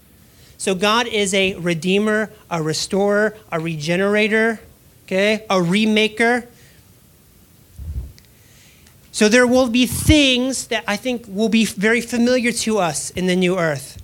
[0.58, 4.58] So God is a redeemer, a restorer, a regenerator,
[5.06, 5.46] okay?
[5.48, 6.48] A remaker.
[9.12, 13.28] So there will be things that I think will be very familiar to us in
[13.28, 14.02] the new earth.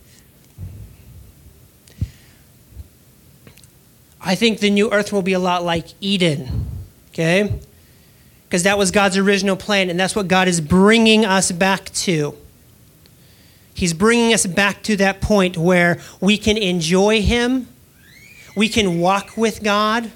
[4.21, 6.67] I think the new earth will be a lot like Eden,
[7.11, 7.59] okay?
[8.45, 12.37] Because that was God's original plan, and that's what God is bringing us back to.
[13.75, 17.69] He's bringing us back to that point where we can enjoy Him,
[18.55, 20.13] we can walk with God,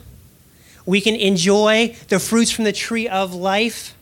[0.87, 3.95] we can enjoy the fruits from the tree of life,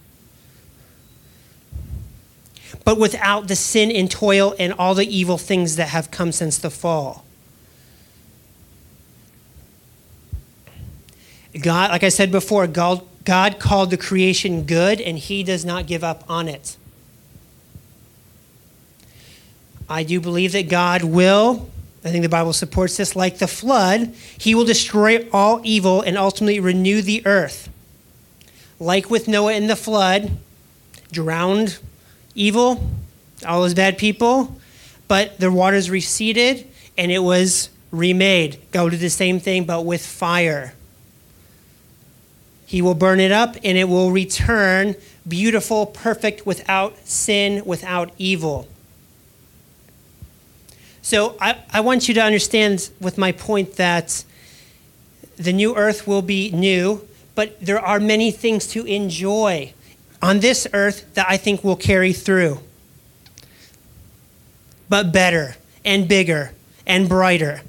[2.84, 6.58] but without the sin and toil and all the evil things that have come since
[6.58, 7.24] the fall.
[11.60, 15.86] God, like I said before, God, God called the creation good, and He does not
[15.86, 16.76] give up on it.
[19.88, 21.68] I do believe that God will,
[22.04, 26.16] I think the Bible supports this, like the flood, He will destroy all evil and
[26.16, 27.68] ultimately renew the earth.
[28.78, 30.30] Like with Noah in the flood,
[31.10, 31.78] drowned
[32.36, 32.88] evil,
[33.44, 34.56] all those bad people,
[35.08, 38.60] but the waters receded and it was remade.
[38.70, 40.74] Go to the same thing, but with fire.
[42.66, 44.96] He will burn it up and it will return
[45.26, 48.68] beautiful, perfect, without sin, without evil.
[51.00, 54.24] So I, I want you to understand with my point that
[55.36, 57.06] the new earth will be new,
[57.36, 59.72] but there are many things to enjoy
[60.20, 62.58] on this earth that I think will carry through.
[64.88, 66.52] But better and bigger
[66.84, 67.62] and brighter.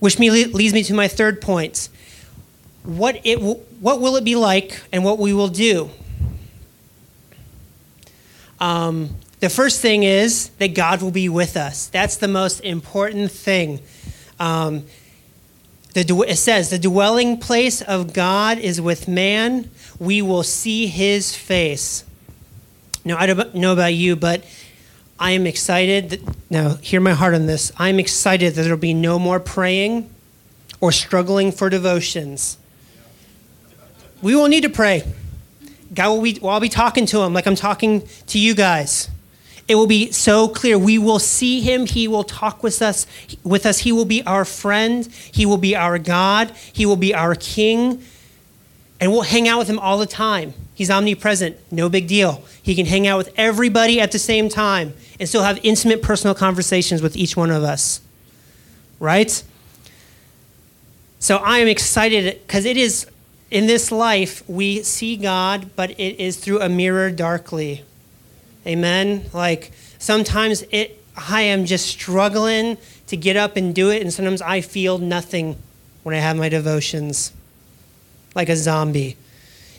[0.00, 1.88] Which me, leads me to my third point
[2.82, 5.90] what, it w- what will it be like and what we will do.
[8.60, 11.86] Um, the first thing is that God will be with us.
[11.88, 13.80] That's the most important thing.
[14.38, 14.84] Um,
[15.94, 19.70] the, it says, The dwelling place of God is with man.
[19.98, 22.04] We will see his face.
[23.02, 24.44] Now, I don't know about you, but
[25.18, 26.10] I am excited.
[26.10, 27.72] That, now, hear my heart on this.
[27.78, 30.10] I'm excited that there will be no more praying
[30.82, 32.58] or struggling for devotions
[34.22, 35.04] we won't need to pray.
[35.92, 39.08] God will be, well, I'll be talking to him like I'm talking to you guys.
[39.66, 40.76] It will be so clear.
[40.76, 41.86] We will see him.
[41.86, 43.06] He will talk with us.
[43.44, 45.06] With us, he will be our friend.
[45.06, 46.50] He will be our God.
[46.72, 48.02] He will be our King,
[49.00, 50.54] and we'll hang out with him all the time.
[50.74, 51.56] He's omnipresent.
[51.70, 52.42] No big deal.
[52.62, 56.34] He can hang out with everybody at the same time and still have intimate personal
[56.34, 58.00] conversations with each one of us.
[58.98, 59.42] Right?
[61.20, 63.06] So I am excited because it is
[63.50, 67.84] in this life, we see God, but it is through a mirror darkly.
[68.66, 69.26] Amen?
[69.32, 72.78] Like sometimes it, I am just struggling
[73.08, 75.56] to get up and do it, and sometimes I feel nothing
[76.02, 77.32] when I have my devotions,
[78.34, 79.16] like a zombie.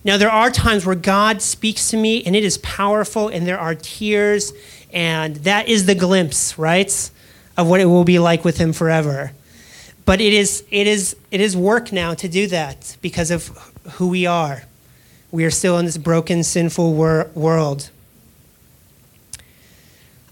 [0.03, 3.59] Now, there are times where God speaks to me, and it is powerful, and there
[3.59, 4.51] are tears,
[4.91, 7.11] and that is the glimpse, right,
[7.55, 9.31] of what it will be like with Him forever.
[10.05, 13.47] But it is, it, is, it is work now to do that because of
[13.93, 14.63] who we are.
[15.31, 17.89] We are still in this broken, sinful wor- world.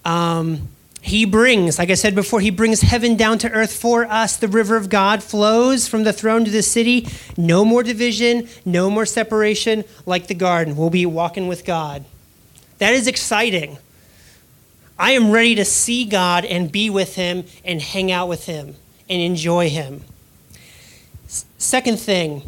[0.03, 0.69] Um,
[1.01, 4.35] he brings, like I said before, he brings heaven down to earth for us.
[4.35, 7.07] The river of God flows from the throne to the city.
[7.37, 10.75] No more division, no more separation like the garden.
[10.75, 12.03] We'll be walking with God.
[12.79, 13.77] That is exciting.
[14.97, 18.75] I am ready to see God and be with him and hang out with him
[19.09, 20.03] and enjoy Him.
[21.57, 22.43] Second thing,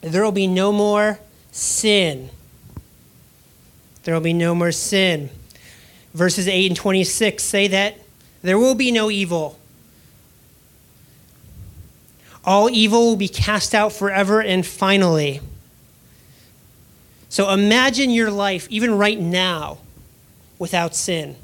[0.00, 1.18] there will be no more
[1.52, 2.30] sin.
[4.04, 5.30] There will be no more sin.
[6.14, 7.98] Verses 8 and 26 say that
[8.42, 9.58] there will be no evil.
[12.44, 15.40] All evil will be cast out forever and finally.
[17.28, 19.78] So imagine your life, even right now,
[20.58, 21.36] without sin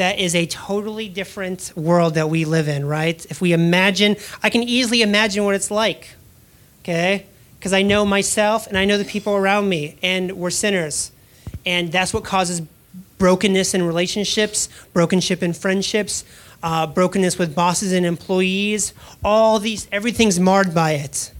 [0.00, 3.24] that is a totally different world that we live in, right?
[3.30, 6.16] If we imagine, I can easily imagine what it's like,
[6.82, 7.26] okay?
[7.60, 11.12] because I know myself and I know the people around me, and we're sinners.
[11.66, 12.62] And that's what causes
[13.18, 16.24] brokenness in relationships, brokenship in friendships,
[16.62, 18.94] uh, brokenness with bosses and employees.
[19.22, 21.32] All these, everything's marred by it.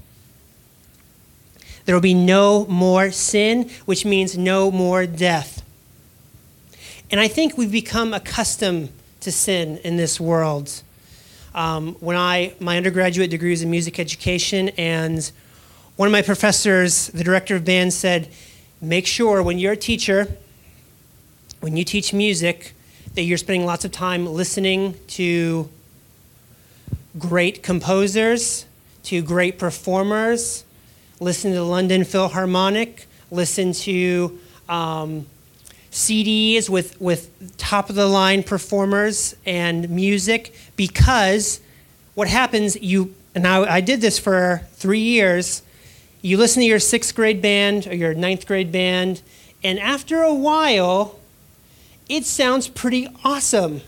[1.86, 5.59] There will be no more sin, which means no more death.
[7.10, 8.90] And I think we've become accustomed
[9.20, 10.82] to sin in this world.
[11.56, 15.30] Um, when I, my undergraduate degree was in music education, and
[15.96, 18.28] one of my professors, the director of band, said,
[18.80, 20.36] Make sure when you're a teacher,
[21.58, 22.74] when you teach music,
[23.14, 25.68] that you're spending lots of time listening to
[27.18, 28.66] great composers,
[29.02, 30.64] to great performers,
[31.18, 34.38] listen to the London Philharmonic, listen to
[34.68, 35.26] um,
[35.90, 41.60] CDs with, with top of the line performers and music because
[42.14, 45.62] what happens, you, and I, I did this for three years,
[46.22, 49.22] you listen to your sixth grade band or your ninth grade band,
[49.62, 51.18] and after a while,
[52.08, 53.80] it sounds pretty awesome.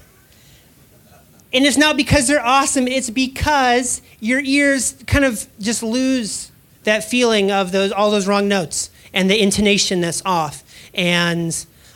[1.52, 6.50] And it's not because they're awesome, it's because your ears kind of just lose
[6.84, 10.64] that feeling of those all those wrong notes and the intonation that's off.
[10.94, 11.54] And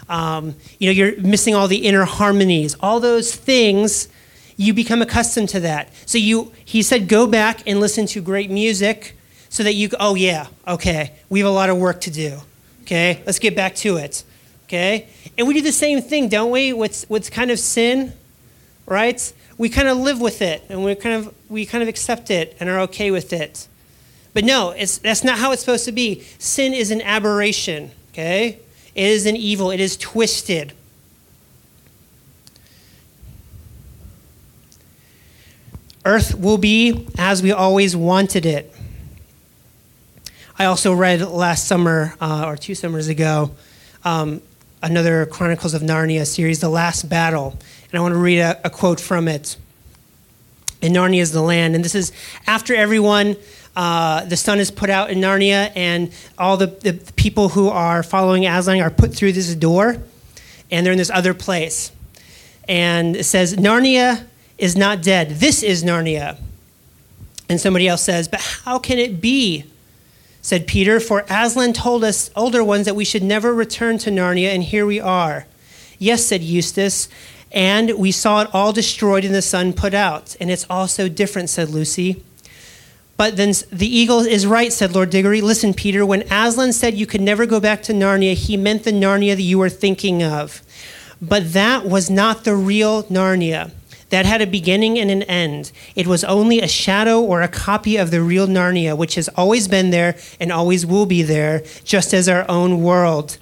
[0.08, 4.08] um, you know, you're missing all the inner harmonies, all those things.
[4.56, 5.92] You become accustomed to that.
[6.06, 9.16] So you, he said, go back and listen to great music,
[9.48, 9.90] so that you.
[9.98, 11.12] Oh yeah, okay.
[11.28, 12.38] We have a lot of work to do.
[12.82, 14.22] Okay, let's get back to it.
[14.64, 16.72] Okay, and we do the same thing, don't we?
[16.72, 18.12] What's what's kind of sin,
[18.86, 19.32] right?
[19.58, 22.56] We kind of live with it, and we kind of we kind of accept it
[22.60, 23.68] and are okay with it.
[24.34, 26.22] But no, it's, that's not how it's supposed to be.
[26.38, 27.90] Sin is an aberration.
[28.12, 28.58] Okay,
[28.96, 29.70] it is an evil.
[29.70, 30.72] It is twisted.
[36.06, 38.72] Earth will be as we always wanted it.
[40.58, 43.50] I also read last summer, uh, or two summers ago,
[44.02, 44.40] um,
[44.82, 47.58] another Chronicles of Narnia series, The Last Battle.
[47.90, 49.58] And I want to read a, a quote from it.
[50.80, 51.74] And Narnia is the land.
[51.74, 52.12] And this is
[52.46, 53.36] after everyone,
[53.76, 58.02] uh, the sun is put out in Narnia, and all the, the people who are
[58.02, 59.98] following Aslan are put through this door,
[60.70, 61.92] and they're in this other place.
[62.66, 64.24] And it says, Narnia
[64.58, 65.30] is not dead.
[65.30, 66.38] This is Narnia.
[67.48, 69.64] And somebody else says, But how can it be?
[70.40, 74.54] said Peter, for Aslan told us older ones that we should never return to Narnia,
[74.54, 75.44] and here we are.
[75.98, 77.08] Yes, said Eustace,
[77.50, 80.36] and we saw it all destroyed and the sun put out.
[80.40, 82.22] And it's all so different, said Lucy.
[83.16, 85.40] But then the eagle is right, said Lord Digory.
[85.40, 88.92] Listen, Peter, when Aslan said you could never go back to Narnia, he meant the
[88.92, 90.62] Narnia that you were thinking of.
[91.20, 93.70] But that was not the real Narnia
[94.10, 95.72] that had a beginning and an end.
[95.94, 99.66] It was only a shadow or a copy of the real Narnia, which has always
[99.66, 103.38] been there and always will be there, just as our own world.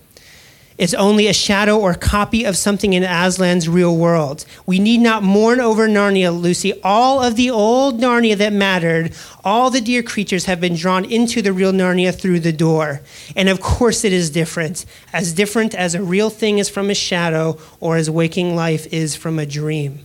[0.77, 4.45] It's only a shadow or copy of something in Aslan's real world.
[4.67, 6.81] We need not mourn over Narnia, Lucy.
[6.83, 9.13] All of the old Narnia that mattered,
[9.45, 13.03] all the dear creatures have been drawn into the real Narnia through the door.
[13.37, 14.85] And of course, it is different.
[15.13, 19.15] As different as a real thing is from a shadow or as waking life is
[19.15, 20.01] from a dream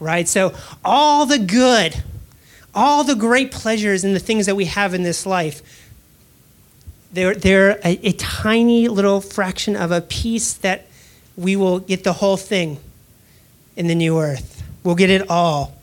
[0.00, 0.28] right?
[0.28, 0.54] So,
[0.84, 2.02] all the good,
[2.74, 5.83] all the great pleasures and the things that we have in this life,
[7.14, 10.86] they're, they're a, a tiny little fraction of a piece that
[11.36, 12.78] we will get the whole thing
[13.76, 14.62] in the new earth.
[14.82, 15.76] We'll get it all.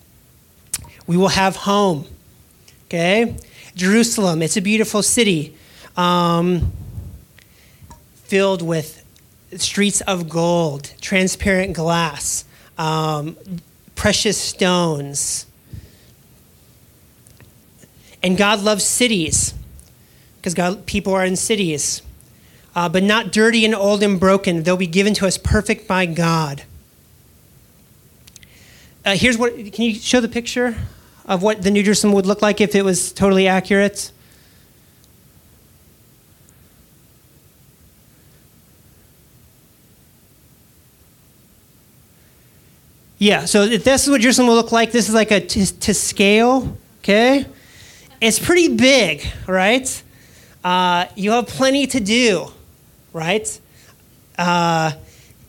[1.08, 2.06] We will have home.
[2.86, 3.38] Okay?
[3.76, 5.56] Jerusalem, it's a beautiful city
[5.96, 6.74] um,
[8.26, 9.06] filled with
[9.56, 12.44] streets of gold, transparent glass,
[12.78, 13.38] um,
[13.96, 15.46] precious stones.
[18.22, 19.54] And God loves cities
[20.42, 22.02] because God people are in cities,
[22.76, 24.64] uh, but not dirty and old and broken.
[24.64, 26.64] They'll be given to us perfect by God.
[29.06, 29.54] Uh, here's what.
[29.54, 30.76] Can you show the picture
[31.28, 34.12] of what the New Jerusalem would look like if it was totally accurate?
[43.20, 45.80] Yeah, so if this is what Jerusalem will look like, this is like a to,
[45.82, 47.46] to scale, okay?
[48.20, 50.04] It's pretty big, right?
[50.64, 52.52] Uh, you have plenty to do,
[53.14, 53.60] right?
[54.38, 54.92] Uh,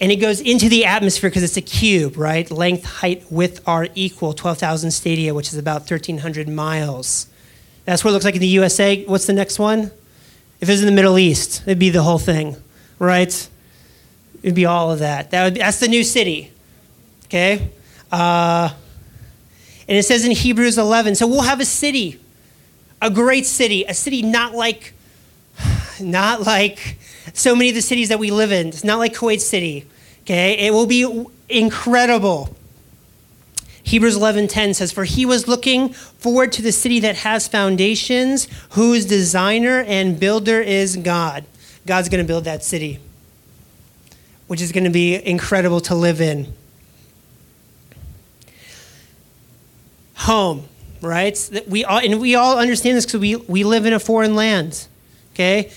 [0.00, 2.50] and it goes into the atmosphere because it's a cube, right?
[2.50, 7.28] Length, height, width are equal, 12,000 stadia, which is about 1,300 miles.
[7.84, 9.04] That's what it looks like in the USA.
[9.04, 9.90] What's the next one?
[10.60, 12.56] If it was in the Middle East, it'd be the whole thing,
[12.98, 13.48] right?
[14.42, 15.30] It'd be all of that.
[15.30, 16.52] that would, that's the new city,
[17.26, 17.70] Okay?
[18.10, 18.70] Uh,
[19.88, 22.20] and it says in Hebrews 11, so we'll have a city,
[23.00, 24.94] a great city, a city not like,
[26.00, 26.98] not like
[27.32, 28.68] so many of the cities that we live in.
[28.68, 29.86] It's not like Kuwait City.
[30.22, 32.56] Okay, it will be incredible.
[33.82, 39.04] Hebrews 11:10 says for he was looking forward to the city that has foundations whose
[39.06, 41.44] designer and builder is God.
[41.86, 43.00] God's going to build that city
[44.52, 46.52] which is going to be incredible to live in.
[50.16, 50.68] Home,
[51.00, 51.62] right?
[51.66, 54.88] We all, and we all understand this because we, we live in a foreign land,
[55.32, 55.70] okay?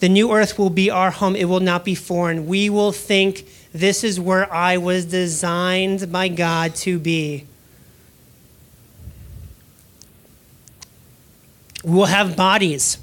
[0.00, 1.34] The new earth will be our home.
[1.36, 2.46] It will not be foreign.
[2.46, 7.46] We will think this is where I was designed by God to be.
[11.82, 12.98] We will have bodies.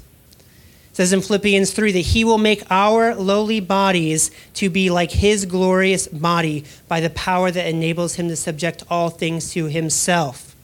[0.90, 5.10] It says in Philippians 3 that he will make our lowly bodies to be like
[5.10, 10.54] his glorious body by the power that enables him to subject all things to himself.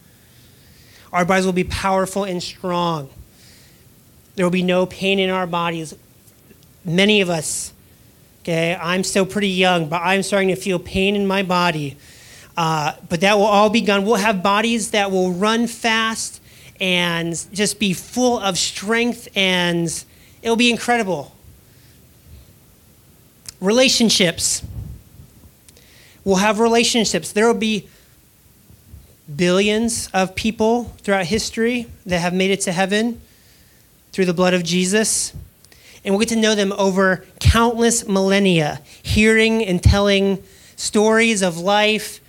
[1.13, 3.09] Our bodies will be powerful and strong.
[4.39, 5.97] There will be no pain in our bodies.
[6.85, 7.73] Many of us,
[8.43, 11.97] okay, I'm still pretty young, but I'm starting to feel pain in my body.
[12.57, 14.05] Uh, but that will all be gone.
[14.05, 16.41] We'll have bodies that will run fast
[16.81, 19.89] and just be full of strength and
[20.41, 21.35] it'll be incredible.
[23.61, 24.63] Relationships.
[26.23, 27.33] We'll have relationships.
[27.33, 27.89] There will be
[29.35, 33.21] billions of people throughout history that have made it to heaven
[34.13, 35.33] through the blood of Jesus.
[36.05, 40.43] And we'll get to know them over countless millennia, hearing and telling
[40.77, 42.21] stories of life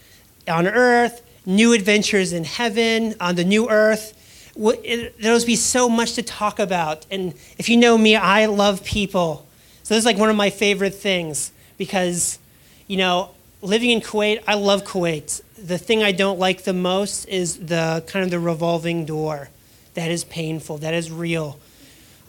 [0.48, 4.16] on earth, new adventures in heaven, on the new earth.
[4.56, 7.06] There'll be so much to talk about.
[7.10, 9.48] And if you know me, I love people.
[9.84, 12.40] So this is like one of my favorite things because,
[12.88, 13.30] you know,
[13.62, 15.42] living in Kuwait, I love Kuwait.
[15.58, 19.50] The thing I don't like the most is the kind of the revolving door.
[19.94, 20.80] That is painful.
[20.80, 21.60] That is real.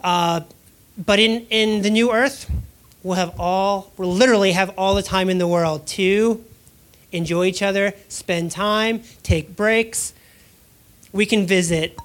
[0.03, 0.41] Uh,
[0.97, 2.49] but in, in the new earth,
[3.03, 6.43] we'll have all, we'll literally have all the time in the world to
[7.11, 10.13] enjoy each other, spend time, take breaks.
[11.11, 11.97] We can visit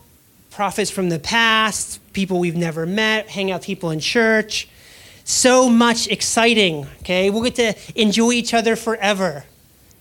[0.50, 4.68] prophets from the past, people we've never met, hang out with people in church.
[5.24, 7.30] So much exciting, okay?
[7.30, 9.44] We'll get to enjoy each other forever,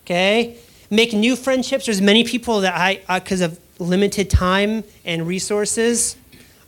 [0.04, 0.56] okay?
[0.88, 1.86] Make new friendships.
[1.86, 6.16] There's many people that I, because uh, of limited time and resources,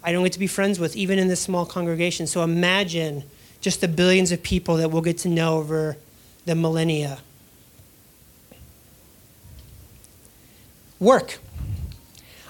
[0.02, 2.26] I don't get to be friends with, even in this small congregation.
[2.26, 3.24] So imagine
[3.60, 5.96] just the billions of people that we'll get to know over
[6.44, 7.18] the millennia.
[11.00, 11.38] Work.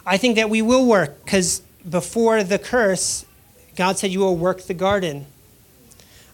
[0.07, 3.25] I think that we will work because before the curse,
[3.77, 5.27] God said, You will work the garden.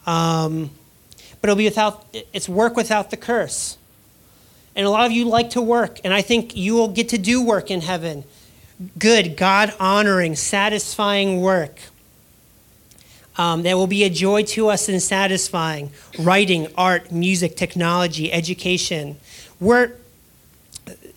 [0.07, 0.71] Um,
[1.41, 3.77] but it'll be without, it's work without the curse.
[4.77, 7.19] And a lot of you like to work, and I think you will get to
[7.19, 8.25] do work in heaven.
[8.99, 11.78] Good, God honoring, satisfying work.
[13.37, 15.91] Um, that will be a joy to us and satisfying.
[16.18, 19.16] Writing, art, music, technology, education.
[19.59, 19.93] We're,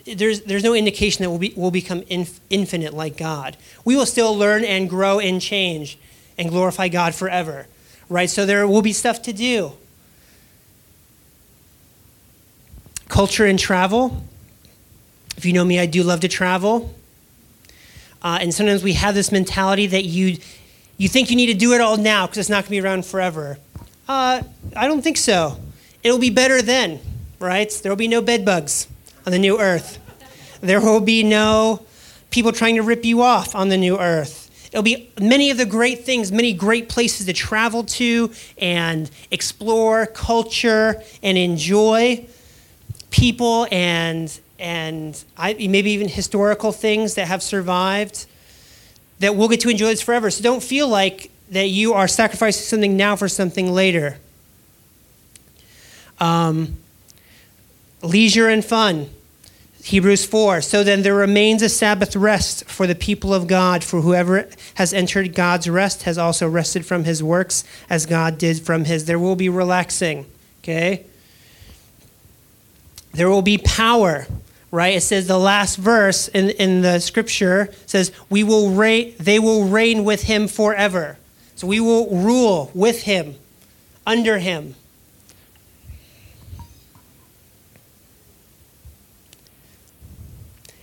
[0.06, 3.58] there's, there's no indication that we'll, be, we'll become inf- infinite like God.
[3.86, 6.00] We will still learn and grow and change
[6.38, 7.68] and glorify God forever,
[8.10, 8.30] right?
[8.30, 9.74] So there will be stuff to do.
[13.10, 14.24] Culture and travel.
[15.36, 16.96] If you know me, I do love to travel.
[18.22, 20.38] Uh, and sometimes we have this mentality that you,
[20.98, 22.82] you think you need to do it all now because it's not going to be
[22.82, 23.58] around forever.
[24.08, 24.42] Uh,
[24.76, 25.60] I don't think so.
[26.04, 27.00] It'll be better then,
[27.40, 27.70] right?
[27.84, 28.88] There will be no bed bugs
[29.26, 30.00] on the new earth.
[30.62, 31.86] There will be no
[32.32, 34.48] people trying to rip you off on the new earth.
[34.72, 40.06] It'll be many of the great things, many great places to travel to and explore
[40.08, 42.28] culture and enjoy
[43.10, 48.26] people and and I, maybe even historical things that have survived
[49.20, 50.30] that we'll get to enjoy this forever.
[50.30, 54.18] So don't feel like that you are sacrificing something now for something later.
[56.20, 56.78] Um,
[58.02, 59.10] leisure and fun.
[59.84, 60.62] Hebrews 4.
[60.62, 64.94] So then there remains a Sabbath rest for the people of God, for whoever has
[64.94, 69.06] entered God's rest has also rested from his works as God did from his.
[69.06, 70.26] There will be relaxing,
[70.62, 71.06] okay?
[73.14, 74.28] There will be power,
[74.78, 74.96] right?
[74.96, 79.68] It says the last verse in, in the scripture says, we will reign, they will
[79.68, 81.18] reign with him forever.
[81.56, 83.34] So we will rule with him,
[84.06, 84.76] under him.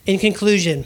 [0.06, 0.84] In conclusion,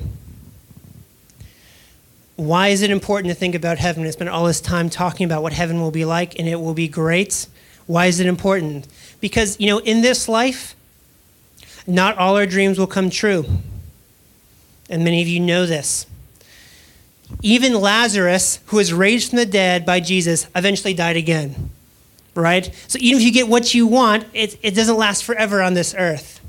[2.36, 4.06] why is it important to think about heaven?
[4.06, 6.74] I spent all this time talking about what heaven will be like, and it will
[6.74, 7.46] be great.
[7.86, 8.86] Why is it important?
[9.18, 10.76] Because, you know, in this life,
[11.88, 13.46] not all our dreams will come true.
[14.90, 16.06] And many of you know this.
[17.42, 21.70] Even Lazarus, who was raised from the dead by Jesus, eventually died again.
[22.34, 22.72] Right?
[22.86, 25.94] So even if you get what you want, it, it doesn't last forever on this
[25.96, 26.40] earth.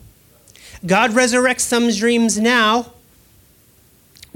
[0.85, 2.91] God resurrects some dreams now,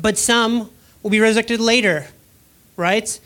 [0.02, 0.70] but some
[1.02, 2.08] will be resurrected later.
[2.76, 3.20] Right?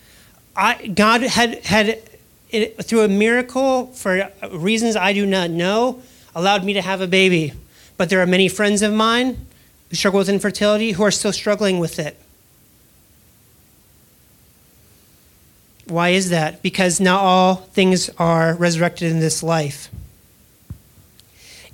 [0.56, 2.02] I, God had, had
[2.50, 6.02] it, through a miracle, for reasons I do not know,
[6.36, 7.54] allowed me to have a baby.
[7.98, 9.48] But there are many friends of mine
[9.90, 12.22] who struggle with infertility who are still struggling with it.
[15.88, 16.62] Why is that?
[16.62, 19.90] Because not all things are resurrected in this life.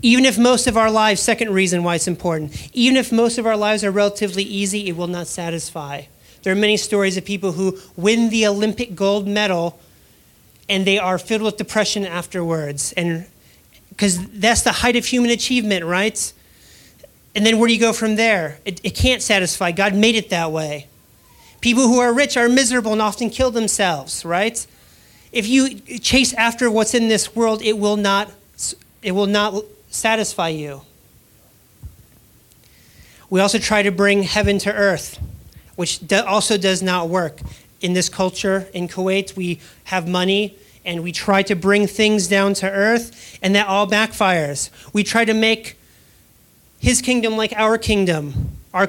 [0.02, 3.46] Even if most of our lives, second reason why it's important, even if most of
[3.46, 6.04] our lives are relatively easy, it will not satisfy.
[6.44, 9.80] There are many stories of people who win the Olympic gold medal
[10.70, 12.94] and they are filled with depression afterwards.
[12.94, 13.26] And
[13.96, 16.34] because that's the height of human achievement, right?
[17.36, 18.60] And then where do you go from there?
[18.66, 19.72] It, it can't satisfy.
[19.72, 20.88] God made it that way.
[21.62, 24.66] People who are rich are miserable and often kill themselves, right?
[25.32, 28.32] If you chase after what's in this world, it will not,
[29.02, 30.82] it will not satisfy you.
[33.30, 35.20] We also try to bring heaven to earth,
[35.76, 37.40] which also does not work.
[37.82, 42.54] In this culture in Kuwait, we have money and we try to bring things down
[42.56, 44.70] to earth, and that all backfires.
[44.94, 45.78] We try to make
[46.80, 48.88] his kingdom like our kingdom, our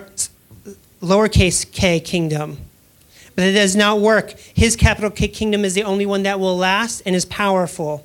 [1.00, 2.58] lowercase k kingdom.
[3.36, 4.38] But it does not work.
[4.54, 8.04] His capital K kingdom is the only one that will last and is powerful.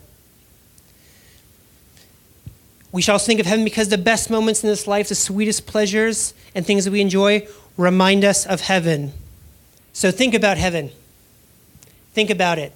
[2.92, 6.34] We shall think of heaven because the best moments in this life, the sweetest pleasures
[6.56, 9.14] and things that we enjoy, remind us of heaven.
[9.94, 10.90] So think about heaven.
[12.14, 12.74] Think about it.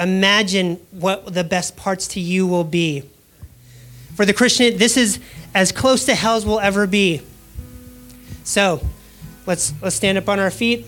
[0.00, 3.02] Imagine what the best parts to you will be.
[4.14, 5.20] For the Christian, this is
[5.54, 7.20] as close to hell as we'll ever be.
[8.44, 8.80] So,
[9.46, 10.86] let's let's stand up on our feet.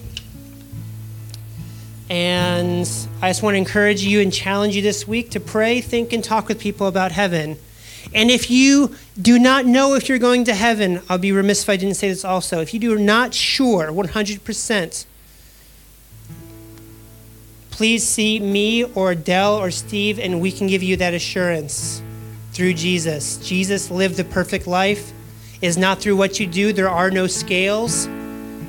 [2.09, 2.89] And
[3.21, 6.23] I just want to encourage you and challenge you this week to pray, think, and
[6.23, 7.59] talk with people about heaven.
[8.15, 11.71] And if you do not know if you're going to heaven, I'll be remiss if
[11.71, 12.61] I didn't say this also.
[12.61, 15.05] If you do not sure 100%,
[17.73, 22.03] please see me or Dell or Steve, and we can give you that assurance
[22.53, 23.39] through Jesus.
[23.39, 25.13] Jesus lived the perfect life.
[25.63, 28.09] Is not through what you do, there are no scales.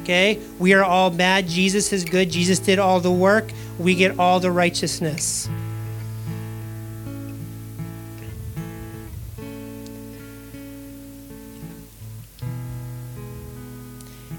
[0.03, 0.39] Okay?
[0.59, 1.47] We are all bad.
[1.47, 2.29] Jesus is good.
[2.29, 3.51] Jesus did all the work.
[3.79, 5.49] We get all the righteousness.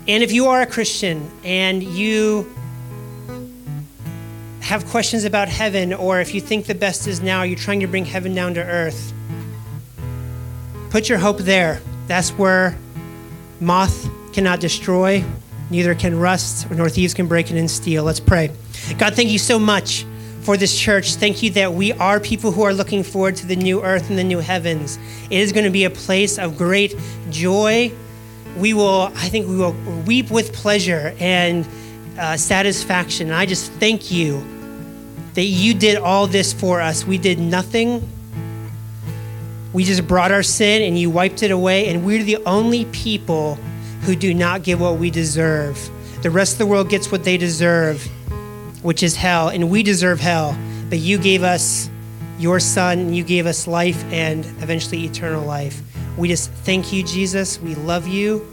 [0.07, 2.55] And if you are a Christian and you
[4.65, 7.87] have questions about heaven, or if you think the best is now, you're trying to
[7.87, 9.13] bring heaven down to earth,
[10.91, 11.81] put your hope there.
[12.07, 12.77] That's where
[13.61, 15.23] moth cannot destroy,
[15.71, 18.05] neither can rust, nor thieves can break it and steal.
[18.05, 18.51] Let's pray.
[18.99, 20.07] God, thank you so much
[20.43, 21.15] for this church.
[21.15, 24.19] Thank you that we are people who are looking forward to the new earth and
[24.19, 24.99] the new heavens.
[25.31, 26.95] It is going to be a place of great
[27.31, 27.93] joy
[28.57, 29.73] we will, I think we will
[30.07, 31.67] weep with pleasure and
[32.19, 33.29] uh, satisfaction.
[33.29, 34.45] And I just thank you
[35.35, 37.05] that you did all this for us.
[37.05, 38.09] We did nothing.
[39.73, 41.89] We just brought our sin and you wiped it away.
[41.89, 43.57] And we're the only people
[44.03, 45.91] who do not get what we deserve.
[46.23, 48.03] The rest of the world gets what they deserve,
[48.83, 49.49] which is hell.
[49.49, 50.57] And we deserve hell.
[50.89, 51.91] But you gave us
[52.39, 55.81] your son, you gave us life and eventually eternal life.
[56.17, 57.61] We just thank you, Jesus.
[57.61, 58.47] We love you.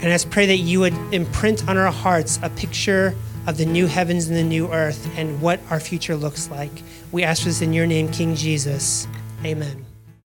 [0.00, 3.14] And I just pray that you would imprint on our hearts a picture
[3.46, 6.72] of the new heavens and the new earth and what our future looks like.
[7.12, 9.06] We ask this in your name, King Jesus.
[9.44, 9.83] Amen.